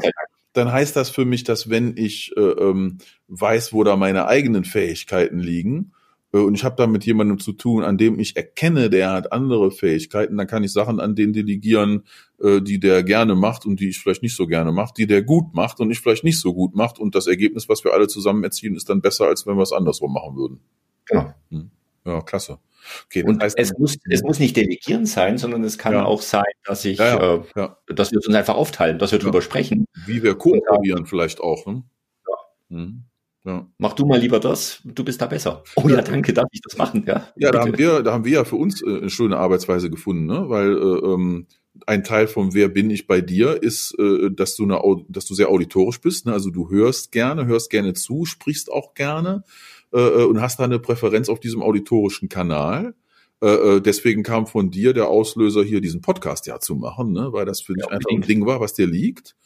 dann 0.54 0.72
heißt 0.72 0.96
das 0.96 1.10
für 1.10 1.24
mich, 1.24 1.44
dass 1.44 1.68
wenn 1.68 1.96
ich 1.96 2.34
äh, 2.36 2.40
ähm, 2.40 2.98
weiß, 3.28 3.72
wo 3.72 3.84
da 3.84 3.96
meine 3.96 4.26
eigenen 4.28 4.64
Fähigkeiten 4.64 5.40
liegen, 5.40 5.92
und 6.38 6.54
ich 6.54 6.64
habe 6.64 6.76
da 6.76 6.86
mit 6.86 7.04
jemandem 7.04 7.38
zu 7.38 7.52
tun, 7.52 7.84
an 7.84 7.96
dem 7.96 8.18
ich 8.18 8.36
erkenne, 8.36 8.90
der 8.90 9.12
hat 9.12 9.32
andere 9.32 9.70
Fähigkeiten, 9.70 10.36
dann 10.36 10.46
kann 10.46 10.64
ich 10.64 10.72
Sachen 10.72 11.00
an 11.00 11.14
den 11.14 11.32
delegieren, 11.32 12.04
äh, 12.42 12.60
die 12.60 12.80
der 12.80 13.02
gerne 13.02 13.34
macht 13.34 13.66
und 13.66 13.80
die 13.80 13.90
ich 13.90 13.98
vielleicht 13.98 14.22
nicht 14.22 14.34
so 14.34 14.46
gerne 14.46 14.72
mache, 14.72 14.94
die 14.96 15.06
der 15.06 15.22
gut 15.22 15.54
macht 15.54 15.80
und 15.80 15.90
ich 15.90 16.00
vielleicht 16.00 16.24
nicht 16.24 16.40
so 16.40 16.54
gut 16.54 16.74
macht 16.74 16.98
und 16.98 17.14
das 17.14 17.26
Ergebnis, 17.26 17.68
was 17.68 17.84
wir 17.84 17.92
alle 17.92 18.08
zusammen 18.08 18.42
erzielen, 18.42 18.74
ist 18.74 18.88
dann 18.88 19.00
besser, 19.00 19.26
als 19.26 19.46
wenn 19.46 19.56
wir 19.56 19.62
es 19.62 19.72
andersrum 19.72 20.12
machen 20.12 20.36
würden. 20.36 20.60
Genau. 21.06 21.34
Hm. 21.50 21.70
Ja, 22.04 22.20
klasse. 22.20 22.58
Okay, 23.06 23.22
und 23.22 23.42
heißt, 23.42 23.58
es, 23.58 23.72
muss, 23.78 23.96
es 24.10 24.22
muss 24.22 24.38
nicht 24.38 24.56
delegieren 24.56 25.06
sein, 25.06 25.38
sondern 25.38 25.64
es 25.64 25.78
kann 25.78 25.94
ja. 25.94 26.04
auch 26.04 26.20
sein, 26.20 26.42
dass 26.64 26.84
ich, 26.84 26.98
ja, 26.98 27.44
ja, 27.56 27.78
äh, 27.88 27.94
dass 27.94 28.12
wir 28.12 28.18
uns 28.18 28.34
einfach 28.34 28.56
aufteilen, 28.56 28.98
dass 28.98 29.12
wir 29.12 29.18
drüber 29.18 29.40
sprechen. 29.40 29.86
Wie 30.04 30.22
wir 30.22 30.34
kooperieren 30.34 31.06
vielleicht 31.06 31.40
auch. 31.40 31.64
Ne? 31.66 31.82
Ja. 32.28 32.76
Hm. 32.76 33.04
Ja. 33.44 33.68
Mach 33.76 33.92
du 33.92 34.06
mal 34.06 34.18
lieber 34.18 34.40
das, 34.40 34.80
du 34.84 35.04
bist 35.04 35.20
da 35.20 35.26
besser. 35.26 35.62
Oh 35.76 35.86
ja, 35.88 36.00
danke, 36.00 36.32
darf 36.32 36.48
ich 36.50 36.62
das 36.62 36.78
machen? 36.78 37.04
Ja, 37.06 37.28
ja 37.36 37.50
da 37.50 37.60
haben 37.60 37.76
wir, 37.76 38.02
da 38.02 38.12
haben 38.12 38.24
wir 38.24 38.32
ja 38.32 38.44
für 38.44 38.56
uns 38.56 38.82
äh, 38.82 38.86
eine 38.86 39.10
schöne 39.10 39.36
Arbeitsweise 39.36 39.90
gefunden, 39.90 40.24
ne? 40.24 40.48
weil 40.48 40.72
äh, 40.72 41.12
ähm, 41.12 41.46
ein 41.86 42.04
Teil 42.04 42.26
von 42.26 42.54
Wer 42.54 42.68
bin 42.68 42.88
ich 42.88 43.06
bei 43.06 43.20
dir 43.20 43.62
ist, 43.62 43.94
äh, 43.98 44.30
dass 44.30 44.56
du 44.56 44.64
eine, 44.64 44.80
dass 45.08 45.26
du 45.26 45.34
sehr 45.34 45.50
auditorisch 45.50 46.00
bist. 46.00 46.24
Ne? 46.24 46.32
Also 46.32 46.48
du 46.48 46.70
hörst 46.70 47.12
gerne, 47.12 47.44
hörst 47.44 47.68
gerne 47.68 47.92
zu, 47.92 48.24
sprichst 48.24 48.72
auch 48.72 48.94
gerne 48.94 49.44
äh, 49.92 49.98
äh 49.98 50.24
und 50.24 50.40
hast 50.40 50.58
da 50.58 50.64
eine 50.64 50.78
Präferenz 50.78 51.28
auf 51.28 51.40
diesem 51.40 51.62
auditorischen 51.62 52.30
Kanal. 52.30 52.94
Äh, 53.42 53.48
äh, 53.76 53.80
deswegen 53.82 54.22
kam 54.22 54.46
von 54.46 54.70
dir 54.70 54.94
der 54.94 55.08
Auslöser, 55.08 55.62
hier 55.62 55.82
diesen 55.82 56.00
Podcast 56.00 56.46
ja 56.46 56.60
zu 56.60 56.76
machen, 56.76 57.12
ne? 57.12 57.28
weil 57.32 57.44
das 57.44 57.60
für 57.60 57.74
dich 57.74 57.84
ja, 57.84 57.90
einfach 57.90 58.10
ein 58.10 58.22
Ding 58.22 58.46
war, 58.46 58.60
was 58.60 58.72
dir 58.72 58.86
liegt. 58.86 59.36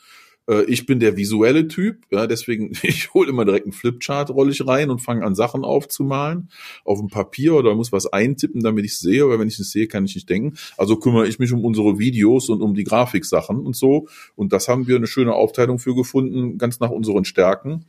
Äh, 0.48 0.64
ich 0.64 0.86
bin 0.86 0.98
der 0.98 1.16
visuelle 1.16 1.68
Typ, 1.68 2.06
ja, 2.10 2.26
deswegen, 2.26 2.72
ich 2.82 3.12
hole 3.14 3.28
immer 3.28 3.44
direkt 3.44 3.66
einen 3.66 3.72
Flipchart, 3.72 4.30
rolle 4.30 4.50
ich 4.50 4.66
rein 4.66 4.90
und 4.90 5.00
fange 5.00 5.24
an, 5.24 5.34
Sachen 5.34 5.64
aufzumalen 5.64 6.48
auf 6.84 6.98
dem 6.98 7.08
Papier 7.08 7.54
oder 7.54 7.74
muss 7.74 7.92
was 7.92 8.06
eintippen, 8.06 8.62
damit 8.62 8.84
ich 8.84 8.98
sehe, 8.98 9.28
weil 9.28 9.38
wenn 9.38 9.48
ich 9.48 9.58
es 9.58 9.70
sehe, 9.70 9.86
kann 9.86 10.04
ich 10.04 10.14
nicht 10.14 10.28
denken. 10.28 10.56
Also 10.76 10.96
kümmere 10.96 11.28
ich 11.28 11.38
mich 11.38 11.52
um 11.52 11.64
unsere 11.64 11.98
Videos 11.98 12.48
und 12.48 12.62
um 12.62 12.74
die 12.74 12.84
Grafiksachen 12.84 13.58
und 13.58 13.76
so. 13.76 14.08
Und 14.34 14.52
das 14.52 14.68
haben 14.68 14.86
wir 14.88 14.96
eine 14.96 15.06
schöne 15.06 15.34
Aufteilung 15.34 15.78
für 15.78 15.94
gefunden, 15.94 16.58
ganz 16.58 16.80
nach 16.80 16.90
unseren 16.90 17.24
Stärken. 17.24 17.84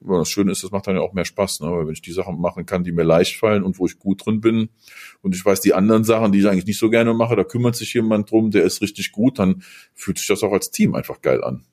Das 0.00 0.28
Schöne 0.28 0.52
ist, 0.52 0.62
das 0.62 0.72
macht 0.72 0.86
dann 0.86 0.96
ja 0.96 1.00
auch 1.00 1.14
mehr 1.14 1.24
Spaß, 1.24 1.60
ne? 1.60 1.70
weil 1.70 1.86
wenn 1.86 1.92
ich 1.94 2.02
die 2.02 2.12
Sachen 2.12 2.38
machen 2.38 2.66
kann, 2.66 2.84
die 2.84 2.92
mir 2.92 3.04
leicht 3.04 3.36
fallen 3.36 3.62
und 3.62 3.78
wo 3.78 3.86
ich 3.86 3.98
gut 3.98 4.26
drin 4.26 4.40
bin 4.40 4.68
und 5.22 5.34
ich 5.34 5.42
weiß, 5.42 5.60
die 5.60 5.72
anderen 5.72 6.04
Sachen, 6.04 6.32
die 6.32 6.40
ich 6.40 6.48
eigentlich 6.48 6.66
nicht 6.66 6.78
so 6.78 6.90
gerne 6.90 7.14
mache, 7.14 7.34
da 7.34 7.44
kümmert 7.44 7.76
sich 7.76 7.94
jemand 7.94 8.30
drum, 8.30 8.50
der 8.50 8.64
ist 8.64 8.82
richtig 8.82 9.12
gut, 9.12 9.38
dann 9.38 9.62
fühlt 9.94 10.18
sich 10.18 10.26
das 10.26 10.42
auch 10.42 10.52
als 10.52 10.70
Team 10.70 10.94
einfach 10.94 11.22
geil 11.22 11.42
an. 11.42 11.64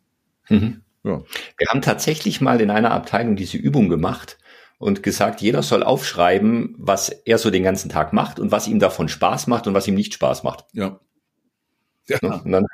Mhm. 0.49 0.81
Ja. 1.03 1.21
Wir 1.57 1.67
haben 1.69 1.81
tatsächlich 1.81 2.41
mal 2.41 2.61
in 2.61 2.69
einer 2.69 2.91
Abteilung 2.91 3.35
diese 3.35 3.57
Übung 3.57 3.89
gemacht 3.89 4.37
und 4.77 5.03
gesagt, 5.03 5.41
jeder 5.41 5.63
soll 5.63 5.83
aufschreiben, 5.83 6.75
was 6.77 7.09
er 7.09 7.37
so 7.37 7.49
den 7.49 7.63
ganzen 7.63 7.89
Tag 7.89 8.13
macht 8.13 8.39
und 8.39 8.51
was 8.51 8.67
ihm 8.67 8.79
davon 8.79 9.09
Spaß 9.09 9.47
macht 9.47 9.67
und 9.67 9.73
was 9.73 9.87
ihm 9.87 9.95
nicht 9.95 10.13
Spaß 10.13 10.43
macht. 10.43 10.65
Ja. 10.73 10.99
Ja. 12.07 12.19
Und 12.43 12.51
dann 12.51 12.65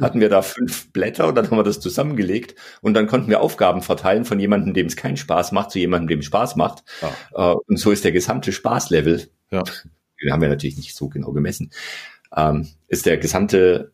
hatten 0.00 0.20
wir 0.20 0.30
da 0.30 0.40
fünf 0.40 0.90
Blätter 0.92 1.28
und 1.28 1.34
dann 1.34 1.50
haben 1.50 1.58
wir 1.58 1.64
das 1.64 1.80
zusammengelegt 1.80 2.54
und 2.80 2.94
dann 2.94 3.06
konnten 3.06 3.28
wir 3.28 3.42
Aufgaben 3.42 3.82
verteilen 3.82 4.24
von 4.24 4.40
jemandem, 4.40 4.72
dem 4.72 4.86
es 4.86 4.96
keinen 4.96 5.18
Spaß 5.18 5.52
macht, 5.52 5.70
zu 5.70 5.78
jemandem, 5.78 6.08
dem 6.08 6.20
es 6.20 6.26
Spaß 6.26 6.56
macht. 6.56 6.82
Ah. 7.02 7.52
Äh, 7.52 7.56
und 7.66 7.76
so 7.76 7.90
ist 7.90 8.04
der 8.04 8.12
gesamte 8.12 8.52
Spaßlevel, 8.52 9.28
ja. 9.50 9.62
den 10.22 10.32
haben 10.32 10.40
wir 10.40 10.48
natürlich 10.48 10.78
nicht 10.78 10.96
so 10.96 11.08
genau 11.08 11.32
gemessen, 11.32 11.72
ähm, 12.34 12.68
ist 12.88 13.04
der 13.04 13.18
gesamte 13.18 13.92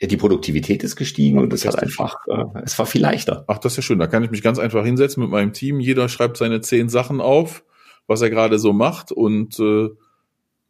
die 0.00 0.16
Produktivität 0.16 0.82
ist 0.82 0.96
gestiegen 0.96 1.38
und 1.38 1.52
es 1.52 1.64
hat 1.64 1.80
einfach, 1.80 2.16
äh, 2.26 2.62
es 2.64 2.78
war 2.78 2.86
viel 2.86 3.00
leichter. 3.00 3.44
Ach, 3.46 3.58
das 3.58 3.72
ist 3.72 3.76
ja 3.76 3.82
schön. 3.82 3.98
Da 3.98 4.06
kann 4.06 4.24
ich 4.24 4.30
mich 4.30 4.42
ganz 4.42 4.58
einfach 4.58 4.84
hinsetzen 4.84 5.22
mit 5.22 5.30
meinem 5.30 5.52
Team. 5.52 5.80
Jeder 5.80 6.08
schreibt 6.08 6.36
seine 6.36 6.60
zehn 6.60 6.88
Sachen 6.88 7.20
auf, 7.20 7.64
was 8.06 8.20
er 8.20 8.30
gerade 8.30 8.58
so 8.58 8.72
macht 8.72 9.12
und 9.12 9.58
äh, 9.60 9.88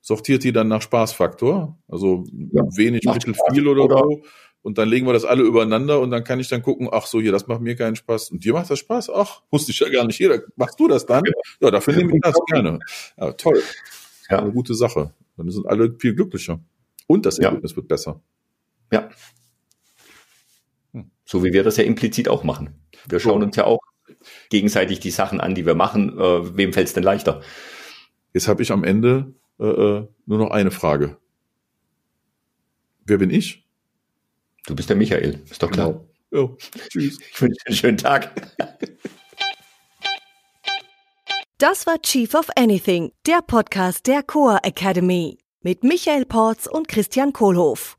sortiert 0.01 0.45
die 0.45 0.53
dann 0.53 0.69
nach 0.69 0.83
Spaßfaktor. 0.83 1.79
Also 1.89 2.25
ja, 2.53 2.63
wenig, 2.77 3.05
mittel, 3.05 3.35
viel 3.51 3.67
oder, 3.67 3.85
oder 3.85 3.99
so. 3.99 4.23
Und 4.63 4.79
dann 4.79 4.89
legen 4.89 5.07
wir 5.07 5.13
das 5.13 5.25
alle 5.27 5.43
übereinander 5.43 6.01
und 6.01 6.11
dann 6.11 6.25
kann 6.25 6.41
ich 6.41 6.49
dann 6.49 6.63
gucken, 6.63 6.89
ach 6.91 7.07
so, 7.07 7.21
hier, 7.21 7.33
das 7.33 7.47
macht 7.47 7.61
mir 7.61 7.77
keinen 7.77 7.97
Spaß. 7.97 8.31
Und 8.31 8.45
dir 8.45 8.55
macht 8.55 8.71
das 8.71 8.79
Spaß? 8.79 9.11
Ach, 9.11 9.43
wusste 9.51 9.73
ich 9.73 9.81
ja 9.81 9.91
gar 9.91 10.07
nicht. 10.07 10.19
Jeder, 10.19 10.41
machst 10.57 10.81
du 10.81 10.89
das 10.89 11.05
dann? 11.05 11.23
Ja, 11.27 11.33
ja 11.61 11.71
dafür 11.71 11.95
nehme 11.97 12.15
ich 12.15 12.23
das 12.23 12.35
gerne. 12.47 12.79
Ja, 13.19 13.33
toll. 13.33 13.63
Ja. 14.31 14.39
Eine 14.39 14.53
gute 14.53 14.75
Sache. 14.75 15.13
Dann 15.37 15.51
sind 15.51 15.67
alle 15.67 15.95
viel 15.99 16.15
glücklicher. 16.15 16.61
Und 17.07 17.27
das 17.27 17.39
Ergebnis 17.39 17.73
ja. 17.73 17.77
wird 17.77 17.89
besser. 17.89 18.23
Ja. 18.95 19.11
Hm. 20.93 21.11
So 21.25 21.43
wie 21.43 21.53
wir 21.53 21.65
das 21.65 21.77
ja 21.77 21.85
implizit 21.85 22.29
auch 22.29 22.45
machen. 22.45 22.81
Wir 23.09 23.19
schauen 23.19 23.43
uns 23.43 23.57
ja 23.57 23.65
auch 23.65 23.81
gegenseitig 24.51 25.01
die 25.01 25.11
Sachen 25.11 25.41
an, 25.41 25.55
die 25.55 25.67
wir 25.67 25.75
machen. 25.75 26.17
Äh, 26.19 26.57
wem 26.57 26.73
fällt 26.73 26.87
es 26.87 26.95
denn 26.95 27.03
leichter? 27.03 27.43
Jetzt 28.33 28.47
habe 28.47 28.63
ich 28.63 28.71
am 28.71 28.85
Ende 28.85 29.35
äh, 29.59 29.65
äh, 29.65 30.09
nur 30.27 30.39
noch 30.39 30.51
eine 30.51 30.71
Frage. 30.71 31.19
Wer 33.05 33.19
bin 33.19 33.31
ich? 33.31 33.69
Du 34.67 34.77
bist 34.77 34.89
der 34.89 34.97
Michael, 34.97 35.43
ist 35.51 35.63
doch 35.63 35.71
klar. 35.71 36.05
Genau. 36.31 36.49
Ja, 36.49 36.57
tschüss. 36.89 37.19
Ich 37.31 37.41
wünsche 37.43 37.57
dir 37.57 37.67
einen 37.67 37.77
schönen 37.77 37.99
Tag. 37.99 38.33
Das 41.59 41.87
war 41.87 42.01
Chief 42.01 42.35
of 42.35 42.49
Anything, 42.57 43.11
der 43.27 43.43
Podcast 43.43 44.07
der 44.07 44.23
Coa 44.23 44.59
Academy 44.63 45.39
mit 45.63 45.83
Michael 45.83 46.27
Porz 46.27 46.67
und 46.67 46.89
Christian 46.89 47.33
Kohlhoff. 47.33 47.99